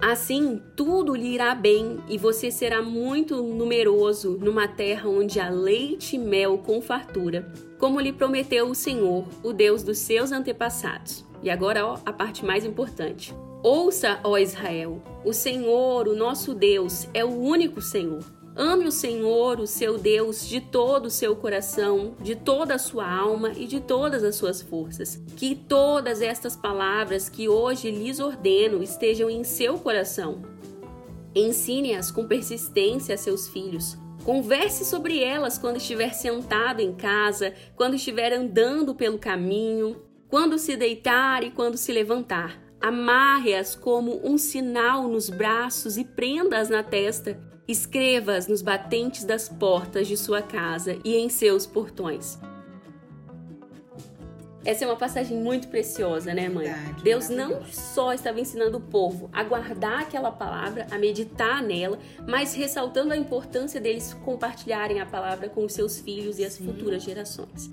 [0.00, 6.14] Assim, tudo lhe irá bem e você será muito numeroso numa terra onde há leite
[6.14, 11.26] e mel com fartura, como lhe prometeu o Senhor, o Deus dos seus antepassados.
[11.42, 13.34] E agora, ó, a parte mais importante.
[13.60, 18.22] Ouça, ó Israel, o Senhor, o nosso Deus, é o único Senhor.
[18.58, 23.08] Ame o Senhor, o seu Deus, de todo o seu coração, de toda a sua
[23.08, 25.22] alma e de todas as suas forças.
[25.36, 30.42] Que todas estas palavras que hoje lhes ordeno estejam em seu coração.
[31.36, 33.96] Ensine-as com persistência a seus filhos.
[34.24, 40.76] Converse sobre elas quando estiver sentado em casa, quando estiver andando pelo caminho, quando se
[40.76, 42.60] deitar e quando se levantar.
[42.80, 47.47] Amarre-as como um sinal nos braços e prenda-as na testa.
[47.68, 52.38] Escreva-as nos batentes das portas de sua casa e em seus portões.
[54.64, 56.66] Essa é uma passagem muito preciosa, né, mãe?
[56.66, 61.98] Verdade, Deus não só estava ensinando o povo a guardar aquela palavra, a meditar nela,
[62.26, 66.64] mas ressaltando a importância deles compartilharem a palavra com os seus filhos e as Sim.
[66.64, 67.70] futuras gerações.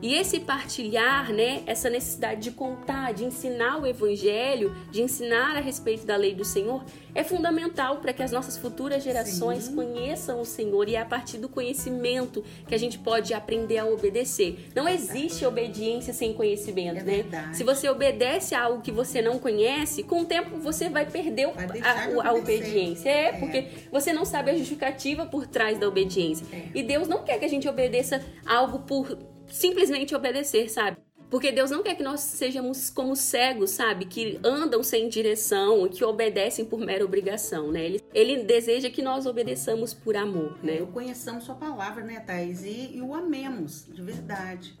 [0.00, 5.60] E esse partilhar, né, essa necessidade de contar, de ensinar o evangelho, de ensinar a
[5.60, 6.84] respeito da lei do Senhor,
[7.14, 9.74] é fundamental para que as nossas futuras gerações Sim.
[9.74, 13.86] conheçam o Senhor e é a partir do conhecimento que a gente pode aprender a
[13.86, 14.68] obedecer.
[14.72, 17.16] Não existe obediência sem conhecimento, É né?
[17.16, 17.56] verdade.
[17.56, 21.48] Se você obedece a algo que você não conhece, com o tempo você vai perder
[21.52, 23.08] Vai a, a obediência.
[23.08, 23.32] É, É.
[23.32, 26.46] porque você não sabe a justificativa por trás da obediência.
[26.52, 26.68] É.
[26.72, 30.98] E Deus não quer que a gente obedeça algo por simplesmente obedecer, sabe?
[31.30, 34.06] Porque Deus não quer que nós sejamos como cegos, sabe?
[34.06, 37.84] Que andam sem direção, que obedecem por mera obrigação, né?
[37.84, 40.80] Ele, ele deseja que nós obedeçamos por amor, né?
[40.80, 42.64] O conheçamos sua palavra, né, Thaís?
[42.64, 44.74] E, e o amemos, de verdade.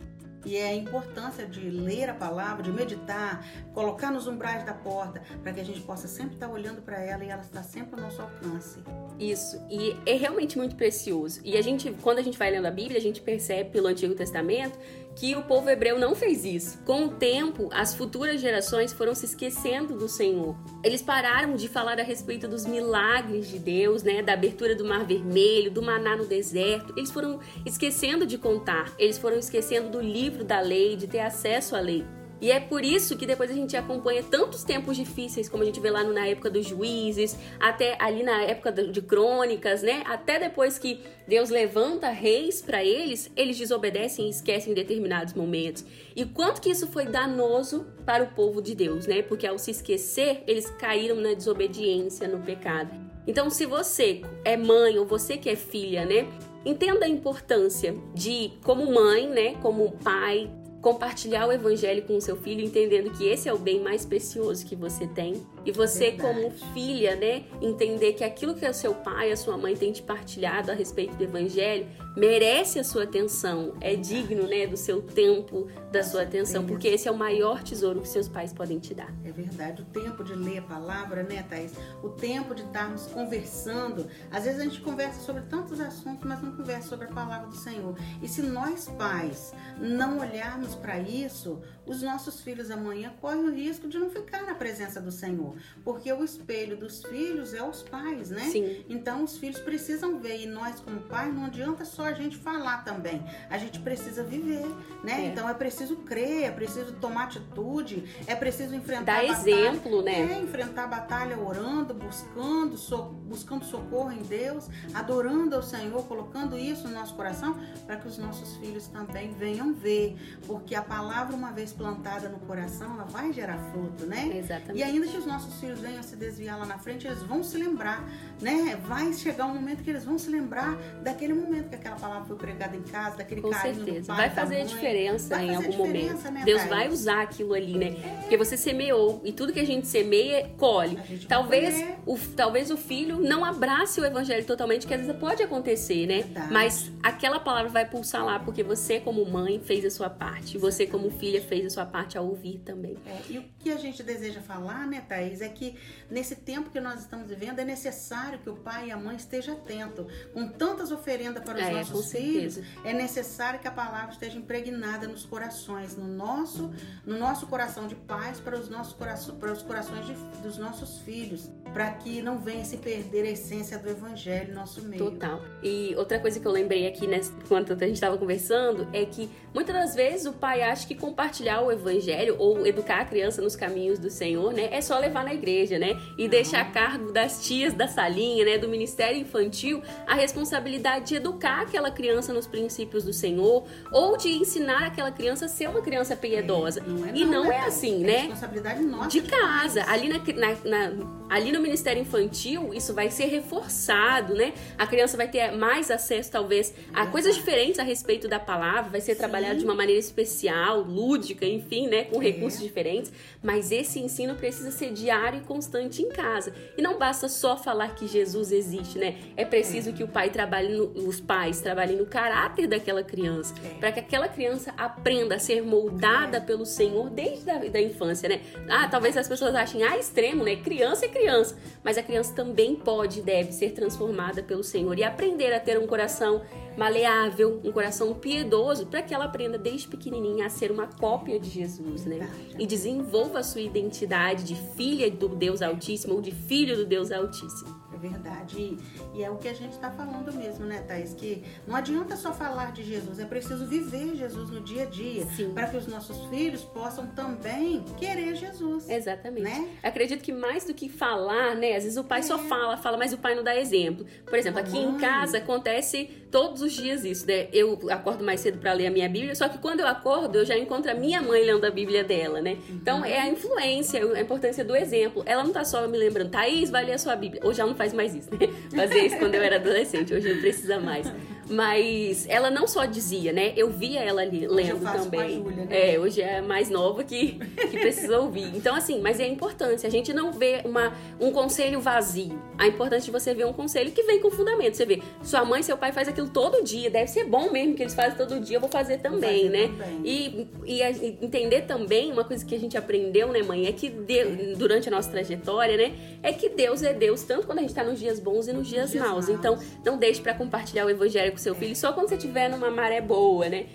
[0.44, 5.22] E é a importância de ler a palavra, de meditar, colocar nos umbrais da porta,
[5.42, 8.06] para que a gente possa sempre estar olhando para ela e ela está sempre ao
[8.06, 8.78] nosso alcance.
[9.18, 11.40] Isso, e é realmente muito precioso.
[11.44, 14.14] E a gente, quando a gente vai lendo a Bíblia, a gente percebe pelo Antigo
[14.14, 14.78] Testamento
[15.18, 16.78] que o povo hebreu não fez isso.
[16.84, 20.56] Com o tempo, as futuras gerações foram se esquecendo do Senhor.
[20.84, 25.04] Eles pararam de falar a respeito dos milagres de Deus, né, da abertura do Mar
[25.04, 26.94] Vermelho, do maná no deserto.
[26.96, 28.92] Eles foram esquecendo de contar.
[28.96, 32.04] Eles foram esquecendo do livro da lei, de ter acesso à lei.
[32.40, 35.80] E é por isso que depois a gente acompanha tantos tempos difíceis, como a gente
[35.80, 40.02] vê lá na época dos juízes, até ali na época de crônicas, né?
[40.06, 45.84] Até depois que Deus levanta reis para eles, eles desobedecem e esquecem em determinados momentos.
[46.14, 49.22] E quanto que isso foi danoso para o povo de Deus, né?
[49.22, 52.90] Porque ao se esquecer, eles caíram na desobediência, no pecado.
[53.26, 56.26] Então, se você é mãe ou você que é filha, né?
[56.64, 59.54] Entenda a importância de, como mãe, né?
[59.60, 63.80] Como pai, compartilhar o evangelho com o seu filho, entendendo que esse é o bem
[63.80, 65.46] mais precioso que você tem.
[65.64, 66.40] E você, Verdade.
[66.40, 70.02] como filha, né, entender que aquilo que o seu pai, a sua mãe tem te
[70.02, 71.86] partilhado a respeito do evangelho
[72.18, 77.06] merece a sua atenção, é digno, né, do seu tempo, da sua atenção, porque esse
[77.06, 79.14] é o maior tesouro que seus pais podem te dar.
[79.24, 81.72] É verdade, o tempo de ler a palavra, né, Thaís?
[82.02, 84.08] O tempo de estarmos conversando.
[84.30, 87.56] Às vezes a gente conversa sobre tantos assuntos, mas não conversa sobre a palavra do
[87.56, 87.96] Senhor.
[88.20, 93.88] E se nós, pais, não olharmos para isso, os nossos filhos amanhã correm o risco
[93.88, 95.56] de não ficar na presença do Senhor.
[95.82, 98.42] Porque o espelho dos filhos é os pais, né?
[98.50, 98.84] Sim.
[98.88, 102.84] Então os filhos precisam ver e nós como pai não adianta só a gente falar
[102.84, 103.22] também.
[103.50, 104.66] A gente precisa viver,
[105.02, 105.24] né?
[105.24, 105.26] É.
[105.28, 109.50] Então é preciso crer, é preciso tomar atitude, é preciso enfrentar Dar a batalha.
[109.50, 110.32] exemplo, né?
[110.32, 116.58] É, enfrentar a batalha orando, buscando, so- buscando socorro em Deus, adorando ao Senhor, colocando
[116.58, 121.34] isso no nosso coração para que os nossos filhos também venham ver, porque a palavra
[121.34, 124.30] uma vez plantada no coração, ela vai gerar fruto, né?
[124.34, 124.82] E Exatamente.
[124.82, 128.04] ainda que os nossos filhos venham se desviar lá na frente, eles vão se lembrar,
[128.40, 128.76] né?
[128.84, 132.36] Vai chegar um momento que eles vão se lembrar daquele momento que aquela palavra foi
[132.36, 134.06] pregada em casa, daquele Com carinho certeza.
[134.08, 134.66] pai, Vai fazer a mãe.
[134.66, 136.30] diferença Vai em fazer algum diferença, momento.
[136.32, 136.70] né, Deus Thaís?
[136.70, 137.90] vai usar aquilo ali, né?
[138.20, 140.98] Porque você semeou e tudo que a gente semeia, colhe.
[141.08, 145.42] Gente Talvez o, talvez o filho não abrace o evangelho totalmente, que às vezes pode
[145.42, 146.22] acontecer, né?
[146.22, 146.52] Verdade.
[146.52, 150.56] Mas aquela palavra vai pulsar lá, porque você, como mãe, fez a sua parte.
[150.56, 152.96] E você, como filha, fez a sua parte ao ouvir também.
[153.06, 155.76] É, e o que a gente deseja falar, né, Thaís, é que
[156.10, 159.54] nesse tempo que nós estamos vivendo é necessário que o pai e a mãe estejam
[159.54, 160.06] atentos.
[160.32, 165.06] Com tantas oferendas para os É, nossos filhos, é necessário que a palavra esteja impregnada
[165.08, 166.70] nos corações, no nosso,
[167.04, 170.98] no nosso coração de pais para os nossos corações, para os corações de- dos nossos
[171.00, 175.10] filhos, para que não venha se perder a essência do evangelho no nosso meio.
[175.10, 175.40] Total.
[175.62, 179.30] E outra coisa que eu lembrei aqui, né, enquanto a gente estava conversando, é que
[179.54, 183.56] muitas das vezes o pai acha que compartilhar o evangelho ou educar a criança nos
[183.56, 186.00] caminhos do Senhor, né, é só levar na igreja, né?
[186.16, 188.58] E deixar a cargo das tias da salinha, né?
[188.58, 194.28] Do Ministério Infantil, a responsabilidade de educar aquela criança nos princípios do Senhor ou de
[194.30, 196.80] ensinar aquela criança a ser uma criança piedosa.
[196.80, 198.16] É, não é e não é assim, é né?
[198.18, 199.08] Responsabilidade nossa.
[199.08, 199.84] De casa.
[199.88, 204.52] Ali, na, na, na, ali no Ministério Infantil, isso vai ser reforçado, né?
[204.76, 209.00] A criança vai ter mais acesso, talvez, a coisas diferentes a respeito da palavra, vai
[209.00, 209.18] ser Sim.
[209.18, 212.04] trabalhado de uma maneira especial, lúdica, enfim, né?
[212.04, 212.26] Com é.
[212.26, 213.12] recursos diferentes.
[213.42, 216.52] Mas esse ensino precisa ser diário e constante em casa.
[216.76, 219.16] E não basta só falar que Jesus existe, né?
[219.36, 219.92] É preciso é.
[219.92, 223.78] que o pai trabalhe, no, os pais trabalhem no caráter daquela criança, é.
[223.78, 226.40] para que aquela criança aprenda a ser moldada é.
[226.40, 228.40] pelo Senhor desde a da infância, né?
[228.68, 230.56] Ah, talvez as pessoas achem, ah, extremo, né?
[230.56, 231.56] Criança é criança.
[231.82, 235.78] Mas a criança também pode e deve ser transformada pelo Senhor e aprender a ter
[235.78, 236.42] um coração
[236.76, 241.50] maleável, um coração piedoso, para que ela aprenda desde pequenininha a ser uma cópia de
[241.50, 242.30] Jesus, né?
[242.56, 247.10] E desenvolva a sua identidade de filha do Deus Altíssimo ou de filho do Deus
[247.10, 247.76] Altíssimo.
[247.92, 248.58] É verdade.
[248.58, 248.78] E,
[249.18, 251.14] e é o que a gente está falando mesmo, né, Thais?
[251.14, 255.26] Que não adianta só falar de Jesus, é preciso viver Jesus no dia a dia.
[255.52, 258.88] Para que os nossos filhos possam também querer Jesus.
[258.88, 259.42] Exatamente.
[259.42, 259.68] Né?
[259.82, 261.74] Acredito que mais do que falar, né?
[261.74, 262.22] Às vezes o pai é.
[262.22, 264.06] só fala, fala, mas o pai não dá exemplo.
[264.24, 267.48] Por exemplo, aqui em casa acontece todos os dias isso, né?
[267.52, 270.44] Eu acordo mais cedo para ler a minha Bíblia, só que quando eu acordo, eu
[270.44, 272.58] já encontro a minha mãe lendo a Bíblia dela, né?
[272.68, 275.22] Então é a influência, a importância do exemplo.
[275.26, 277.40] Ela não tá só me lembrando, Thaís, vai ler a sua Bíblia.
[277.44, 278.48] Hoje ela não faz mais isso, né?
[278.74, 281.10] Fazia isso quando eu era adolescente, hoje não precisa mais.
[281.48, 283.52] Mas ela não só dizia, né?
[283.56, 285.36] Eu via ela ali, lendo também.
[285.36, 285.94] Júlia, né?
[285.94, 287.38] É, hoje é mais nova que,
[287.70, 288.54] que precisa ouvir.
[288.54, 289.86] Então, assim, mas é importante.
[289.86, 292.40] A gente não vê uma, um conselho vazio.
[292.58, 294.76] A importância de você ver um conselho que vem com fundamento.
[294.76, 296.90] Você vê, sua mãe, seu pai faz aquilo todo dia.
[296.90, 298.56] Deve ser bom mesmo que eles fazem todo dia.
[298.56, 299.84] Eu vou fazer também, vou fazer né?
[299.84, 300.00] Também.
[300.04, 303.66] E, e, e, entender também, uma coisa que a gente aprendeu, né, mãe?
[303.66, 305.94] É que Deus, durante a nossa trajetória, né?
[306.22, 308.66] É que Deus é Deus, tanto quando a gente tá nos dias bons e nos
[308.66, 309.28] dias, dias maus.
[309.28, 309.28] maus.
[309.28, 312.70] Então, não deixe para compartilhar o evangelho com seu filho só quando você estiver numa
[312.70, 313.66] maré boa, né?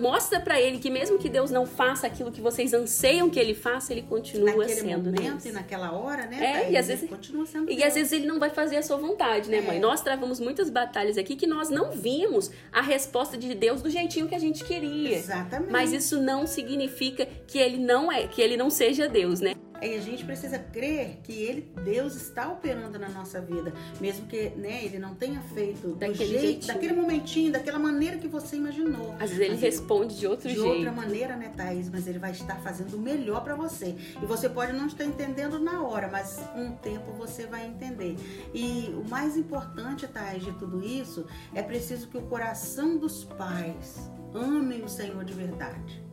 [0.00, 3.54] mostra para ele que mesmo que Deus não faça aquilo que vocês anseiam que ele
[3.54, 5.44] faça, ele continua Naquele sendo momento Deus.
[5.44, 6.64] e naquela hora, né?
[6.66, 7.88] É, e às vezes continua sendo E Deus.
[7.88, 9.60] às vezes ele não vai fazer a sua vontade, né, é.
[9.60, 9.78] mãe?
[9.78, 14.28] Nós travamos muitas batalhas aqui que nós não vimos a resposta de Deus do jeitinho
[14.28, 15.16] que a gente queria.
[15.16, 15.70] Exatamente.
[15.70, 19.54] Mas isso não significa que ele não é, que ele não seja Deus, né?
[19.84, 23.70] Aí a gente precisa crer que ele, Deus está operando na nossa vida,
[24.00, 26.72] mesmo que né, ele não tenha feito daquele jeito, jeitinho.
[26.72, 29.14] daquele momentinho, daquela maneira que você imaginou.
[29.20, 30.70] Às vezes ele mas responde de outro de jeito.
[30.70, 31.90] De outra maneira, né, Thaís?
[31.90, 33.94] Mas ele vai estar fazendo o melhor para você.
[34.22, 38.16] E você pode não estar entendendo na hora, mas com o tempo você vai entender.
[38.54, 44.10] E o mais importante, Thaís, de tudo isso, é preciso que o coração dos pais
[44.32, 46.03] amem o Senhor de verdade.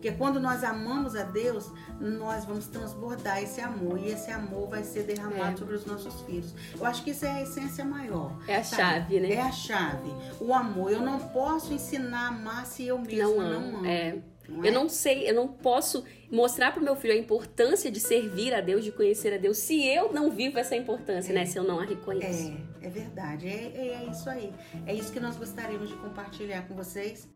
[0.00, 4.82] Porque quando nós amamos a Deus, nós vamos transbordar esse amor e esse amor vai
[4.82, 5.56] ser derramado é.
[5.58, 6.54] sobre os nossos filhos.
[6.74, 8.32] Eu acho que isso é a essência maior.
[8.48, 8.82] É a sabe?
[8.82, 9.32] chave, né?
[9.34, 10.10] É a chave.
[10.40, 10.90] O amor.
[10.90, 13.86] Eu não posso ensinar a amar se eu mesmo não, não amo.
[13.86, 14.22] É.
[14.48, 14.68] Não é?
[14.68, 18.54] Eu não sei, eu não posso mostrar para o meu filho a importância de servir
[18.54, 21.42] a Deus, de conhecer a Deus, se eu não vivo essa importância, né?
[21.42, 21.44] é.
[21.44, 21.50] né?
[21.50, 22.56] Se eu não a reconheço.
[22.80, 23.46] É, é verdade.
[23.46, 24.50] É, é, é isso aí.
[24.86, 27.28] É isso que nós gostaríamos de compartilhar com vocês.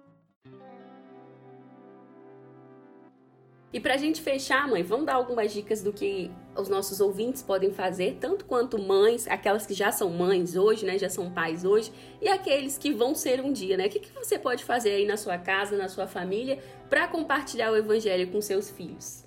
[3.74, 7.72] E pra gente fechar, mãe, vamos dar algumas dicas do que os nossos ouvintes podem
[7.72, 11.90] fazer, tanto quanto mães, aquelas que já são mães hoje, né, já são pais hoje,
[12.22, 13.86] e aqueles que vão ser um dia, né?
[13.86, 17.72] O que, que você pode fazer aí na sua casa, na sua família, para compartilhar
[17.72, 19.24] o evangelho com seus filhos?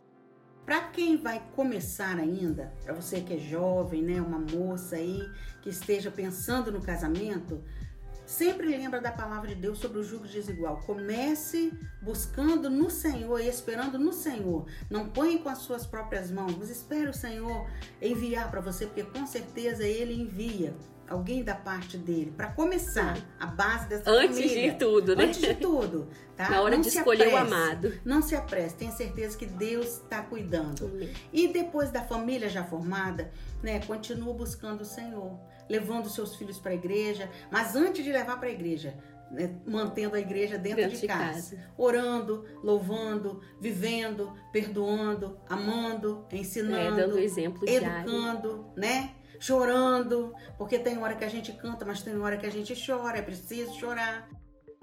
[0.65, 5.29] Para quem vai começar ainda, para você que é jovem, né, uma moça aí
[5.61, 7.61] que esteja pensando no casamento,
[8.27, 10.81] Sempre lembra da palavra de Deus sobre o jugo desigual.
[10.85, 14.65] Comece buscando no Senhor e esperando no Senhor.
[14.89, 17.65] Não põe com as suas próprias mãos, mas espere o Senhor
[18.01, 20.75] enviar para você, porque com certeza Ele envia
[21.07, 24.73] alguém da parte dele para começar a base dessa Antes família.
[24.73, 25.23] de tudo, né?
[25.23, 26.49] Antes de tudo, tá?
[26.49, 27.93] Na hora não de escolher apresse, o amado.
[28.03, 30.91] Não se apresse, tenha certeza que Deus está cuidando.
[31.31, 33.31] E depois da família já formada,
[33.63, 38.39] né, continua buscando o Senhor levando seus filhos para a igreja, mas antes de levar
[38.39, 38.97] para a igreja,
[39.31, 46.25] né, mantendo a igreja dentro, dentro de, de casa, casa, orando, louvando, vivendo, perdoando, amando,
[46.31, 48.73] ensinando, é, dando exemplo educando, diário.
[48.75, 49.11] né?
[49.39, 53.19] Chorando, porque tem hora que a gente canta, mas tem hora que a gente chora,
[53.19, 54.27] é preciso chorar.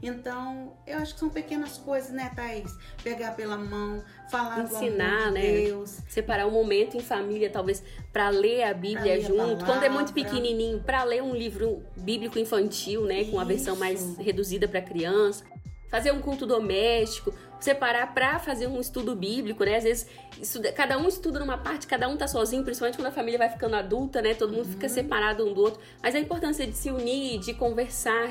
[0.07, 2.77] Então, eu acho que são pequenas coisas, né, Thaís?
[3.03, 5.41] Pegar pela mão, falar Ensinar, de né?
[5.41, 5.99] Deus.
[6.09, 9.65] Separar um momento em família, talvez, para ler a Bíblia ler junto.
[9.65, 13.25] A Quando é muito pequenininho, para ler um livro bíblico infantil, né?
[13.25, 15.45] Com a versão mais reduzida para criança.
[15.91, 17.33] Fazer um culto doméstico
[17.65, 19.77] separar para fazer um estudo bíblico, né?
[19.77, 20.07] Às vezes
[20.41, 23.49] estuda, cada um estuda numa parte, cada um tá sozinho, principalmente quando a família vai
[23.49, 24.35] ficando adulta, né?
[24.35, 24.73] Todo mundo uhum.
[24.73, 25.81] fica separado um do outro.
[26.03, 28.29] Mas a importância de se unir, de conversar,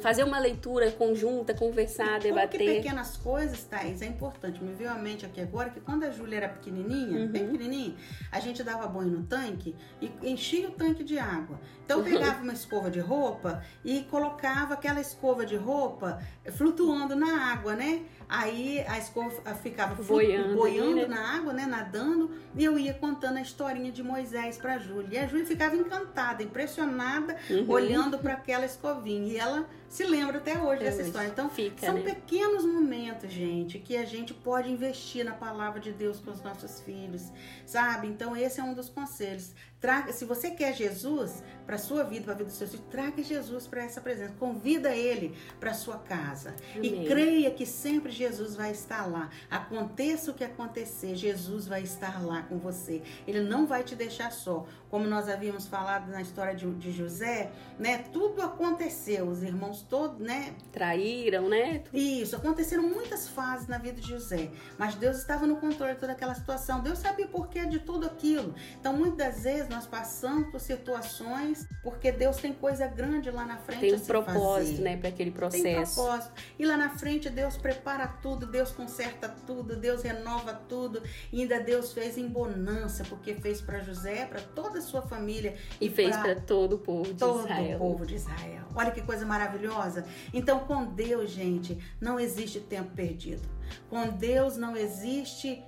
[0.00, 2.60] fazer uma leitura conjunta, conversar, e debater.
[2.60, 4.62] Que pequenas coisas, Thaís, é importante.
[4.62, 7.26] Me veio à mente aqui agora que quando a Júlia era pequenininha, uhum.
[7.26, 7.96] bem pequenininha,
[8.30, 11.58] a gente dava banho no tanque e enchia o tanque de água.
[11.84, 16.20] Então pegava uma escova de roupa e colocava aquela escova de roupa
[16.52, 18.02] flutuando na água, né?
[18.28, 21.06] Aí a escova ficava boiando, boiando né?
[21.06, 25.20] na água, né, nadando, e eu ia contando a historinha de Moisés para Júlia.
[25.20, 27.70] E a Júlia ficava encantada, impressionada, uhum.
[27.70, 29.32] olhando para aquela escovinha.
[29.32, 31.28] E ela se lembra até hoje dessa história.
[31.28, 32.02] Então, Fica, são né?
[32.02, 36.80] pequenos momentos, gente, que a gente pode investir na palavra de Deus com os nossos
[36.80, 37.32] filhos,
[37.64, 38.06] sabe?
[38.08, 39.52] Então, esse é um dos conselhos.
[39.80, 43.22] Traga, se você quer Jesus para sua vida, para a vida dos seus filhos, traga
[43.22, 44.32] Jesus para essa presença.
[44.38, 46.54] Convida ele para sua casa.
[46.74, 47.04] Amém.
[47.04, 49.28] E creia que sempre Jesus vai estar lá.
[49.50, 53.02] Aconteça o que acontecer, Jesus vai estar lá com você.
[53.26, 54.66] Ele não vai te deixar só.
[54.90, 58.04] Como nós havíamos falado na história de, de José, né?
[58.12, 60.54] Tudo aconteceu, os irmãos todos, né?
[60.72, 61.82] Traíram, né?
[61.92, 66.12] Isso, aconteceram muitas fases na vida de José, mas Deus estava no controle de toda
[66.12, 66.80] aquela situação.
[66.80, 68.54] Deus sabia o porquê de tudo aquilo.
[68.78, 73.80] Então, muitas vezes nós passamos por situações porque Deus tem coisa grande lá na frente.
[73.80, 74.82] Tem um propósito, fazer.
[74.82, 75.62] né, para aquele processo.
[75.62, 76.32] Tem propósito.
[76.58, 81.02] E lá na frente Deus prepara tudo, Deus conserta tudo, Deus renova tudo.
[81.32, 85.56] E ainda Deus fez em bonança, porque fez para José, para toda a sua família
[85.80, 87.66] e, e fez para todo o povo de todo Israel.
[87.66, 88.64] Todo o povo de Israel.
[88.74, 90.04] Olha que coisa maravilhosa.
[90.32, 93.48] Então, com Deus, gente, não existe tempo perdido.
[93.88, 95.62] Com Deus não existe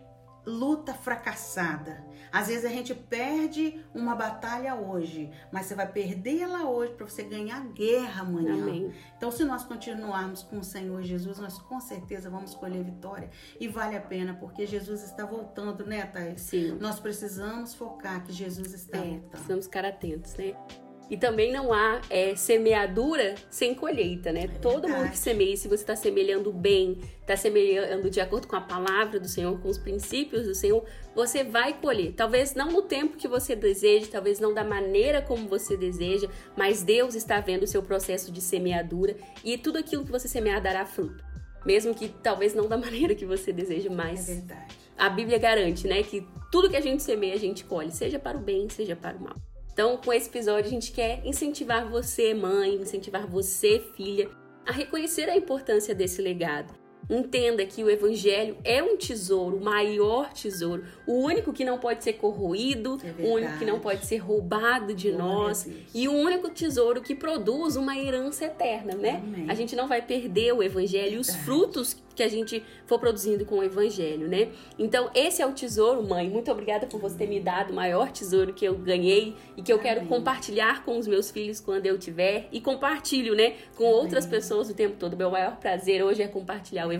[0.47, 2.08] luta fracassada.
[2.33, 7.23] Às vezes a gente perde uma batalha hoje, mas você vai perdê-la hoje para você
[7.23, 8.55] ganhar guerra amanhã.
[8.55, 8.93] Amém.
[9.17, 13.31] Então, se nós continuarmos com o Senhor Jesus, nós com certeza vamos colher vitória.
[13.59, 16.41] E vale a pena, porque Jesus está voltando, né, Thais?
[16.43, 16.77] Sim.
[16.81, 19.31] Nós precisamos focar que Jesus está é, voltando.
[19.31, 20.55] Precisamos ficar atentos, né?
[21.11, 24.45] E também não há é, semeadura sem colheita, né?
[24.45, 28.57] É Todo mundo que semeia, se você está semeando bem, está semeando de acordo com
[28.57, 30.85] a palavra do Senhor, com os princípios do Senhor,
[31.15, 32.13] você vai colher.
[32.15, 36.83] Talvez não no tempo que você deseja, talvez não da maneira como você deseja, mas
[36.83, 40.85] Deus está vendo o seu processo de semeadura e tudo aquilo que você semear dará
[40.85, 41.25] fruto.
[41.65, 44.77] Mesmo que talvez não da maneira que você deseja, mas é verdade.
[44.97, 48.37] a Bíblia garante, né, que tudo que a gente semeia a gente colhe, seja para
[48.37, 49.48] o bem, seja para o mal.
[49.79, 54.29] Então, com esse episódio, a gente quer incentivar você, mãe, incentivar você, filha,
[54.67, 56.75] a reconhecer a importância desse legado.
[57.09, 62.05] Entenda que o evangelho é um tesouro, o maior tesouro, o único que não pode
[62.05, 66.13] ser corroído, é o único que não pode ser roubado de Glória nós e o
[66.13, 69.23] único tesouro que produz uma herança eterna, né?
[69.25, 69.47] Amém.
[69.49, 73.45] A gente não vai perder o evangelho e os frutos que a gente for produzindo
[73.45, 74.49] com o evangelho, né?
[74.77, 76.29] Então, esse é o tesouro, mãe.
[76.29, 79.73] Muito obrigada por você ter me dado o maior tesouro que eu ganhei e que
[79.73, 79.95] eu Amém.
[79.95, 83.97] quero compartilhar com os meus filhos quando eu tiver e compartilho, né, com Amém.
[84.01, 85.17] outras pessoas o tempo todo.
[85.17, 86.98] Meu maior prazer hoje é compartilhar o evangelho.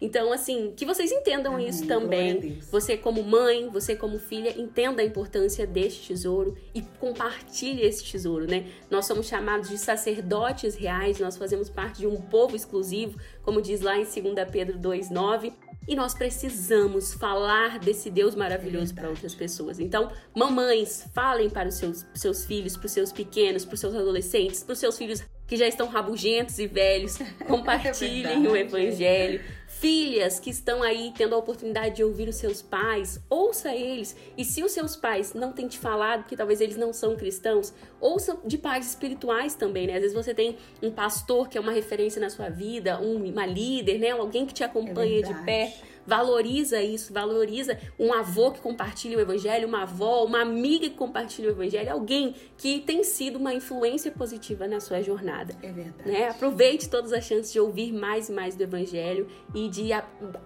[0.00, 1.68] Então, assim, que vocês entendam Amém.
[1.68, 2.60] isso também.
[2.70, 8.46] Você, como mãe, você, como filha, entenda a importância deste tesouro e compartilhe esse tesouro,
[8.46, 8.66] né?
[8.90, 13.80] Nós somos chamados de sacerdotes reais, nós fazemos parte de um povo exclusivo, como diz
[13.80, 14.14] lá em 2
[14.50, 15.52] Pedro 2,9.
[15.88, 19.80] E nós precisamos falar desse Deus maravilhoso é para outras pessoas.
[19.80, 23.94] Então, mamães, falem para os seus, seus filhos, para os seus pequenos, para os seus
[23.94, 27.18] adolescentes, para os seus filhos que já estão rabugentos e velhos.
[27.48, 29.40] Compartilhem é o evangelho.
[29.66, 34.14] Filhas que estão aí tendo a oportunidade de ouvir os seus pais, ouça eles.
[34.36, 37.72] E se os seus pais não têm te falado, porque talvez eles não são cristãos,
[38.00, 39.94] ouça de pais espirituais também, né?
[39.94, 43.98] Às vezes você tem um pastor que é uma referência na sua vida, uma líder,
[43.98, 44.10] né?
[44.10, 49.20] Alguém que te acompanha é de perto Valoriza isso, valoriza um avô que compartilha o
[49.20, 54.10] evangelho, uma avó, uma amiga que compartilha o evangelho, alguém que tem sido uma influência
[54.10, 55.54] positiva na sua jornada.
[55.62, 56.10] É verdade.
[56.10, 56.30] Né?
[56.30, 59.90] Aproveite todas as chances de ouvir mais e mais do evangelho e de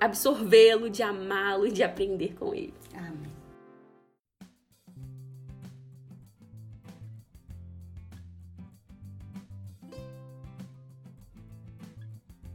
[0.00, 2.74] absorvê-lo, de amá-lo e de aprender com ele.
[2.92, 3.31] Amém.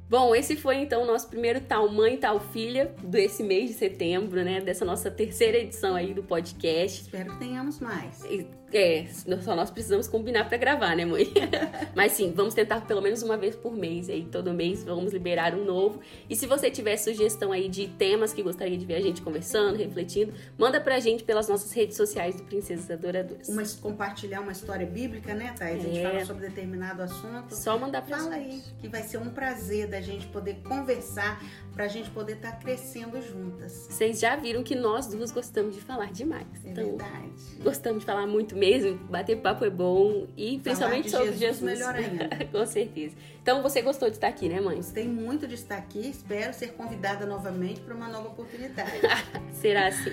[0.10, 4.42] Bom, esse foi então o nosso primeiro Tal Mãe, Tal Filha desse mês de setembro,
[4.44, 4.62] né?
[4.62, 7.02] Dessa nossa terceira edição aí do podcast.
[7.02, 8.24] Espero que tenhamos mais.
[8.24, 9.06] E É,
[9.42, 11.32] só nós precisamos combinar para gravar, né, mãe?
[11.96, 15.56] Mas sim, vamos tentar pelo menos uma vez por mês aí, todo mês vamos liberar
[15.56, 16.02] um novo.
[16.30, 19.78] E se você tiver sugestão aí de temas que gostaria de ver a gente conversando,
[19.78, 23.48] refletindo, manda pra gente pelas nossas redes sociais do Princesas Adoradoras.
[23.48, 25.80] Uma, compartilhar uma história bíblica, né, Thais?
[25.80, 26.04] A gente é.
[26.04, 27.56] fala sobre determinado assunto.
[27.56, 28.54] Só mandar pra fala gente.
[28.54, 31.42] aí, que vai ser um prazer da gente poder conversar,
[31.74, 33.88] pra gente poder estar tá crescendo juntas.
[33.90, 36.48] Vocês já viram que nós duas gostamos de falar demais.
[36.66, 37.32] É então, verdade.
[37.64, 41.62] Gostamos de falar muito mesmo, bater papo é bom e principalmente sobre Jesus.
[41.62, 42.30] Melhor ainda.
[42.52, 43.16] Com certeza.
[43.42, 44.78] Então você gostou de estar aqui, né, mãe?
[44.78, 46.10] Gostei muito de estar aqui.
[46.10, 49.00] Espero ser convidada novamente para uma nova oportunidade.
[49.54, 50.12] Será assim.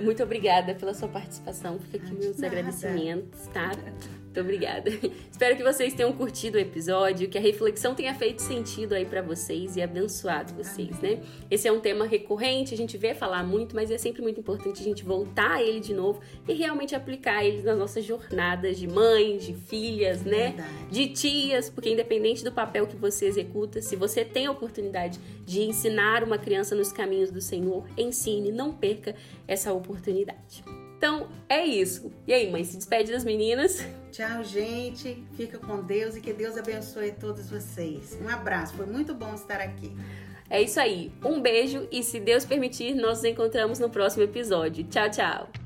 [0.00, 1.78] Muito obrigada pela sua participação.
[1.78, 2.46] Fica aqui meus nada.
[2.46, 3.72] agradecimentos, tá?
[4.34, 4.90] Muito obrigada.
[5.30, 9.22] Espero que vocês tenham curtido o episódio, que a reflexão tenha feito sentido aí para
[9.22, 11.18] vocês e abençoado vocês, Amém.
[11.18, 11.22] né?
[11.48, 14.80] Esse é um tema recorrente, a gente vê falar muito, mas é sempre muito importante
[14.80, 18.88] a gente voltar a ele de novo e realmente aplicar ele nas nossas jornadas de
[18.88, 20.48] mães, de filhas, né?
[20.48, 20.90] Verdade.
[20.90, 25.62] De tias, porque independente do papel que você executa, se você tem a oportunidade de
[25.62, 29.14] ensinar uma criança nos caminhos do Senhor, ensine, não perca
[29.46, 30.64] essa oportunidade.
[31.04, 32.10] Então é isso.
[32.26, 33.86] E aí, mãe, se despede das meninas.
[34.10, 35.22] Tchau, gente.
[35.36, 38.18] Fica com Deus e que Deus abençoe todos vocês.
[38.22, 39.92] Um abraço, foi muito bom estar aqui.
[40.48, 41.12] É isso aí.
[41.22, 44.82] Um beijo e, se Deus permitir, nós nos encontramos no próximo episódio.
[44.84, 45.63] Tchau, tchau.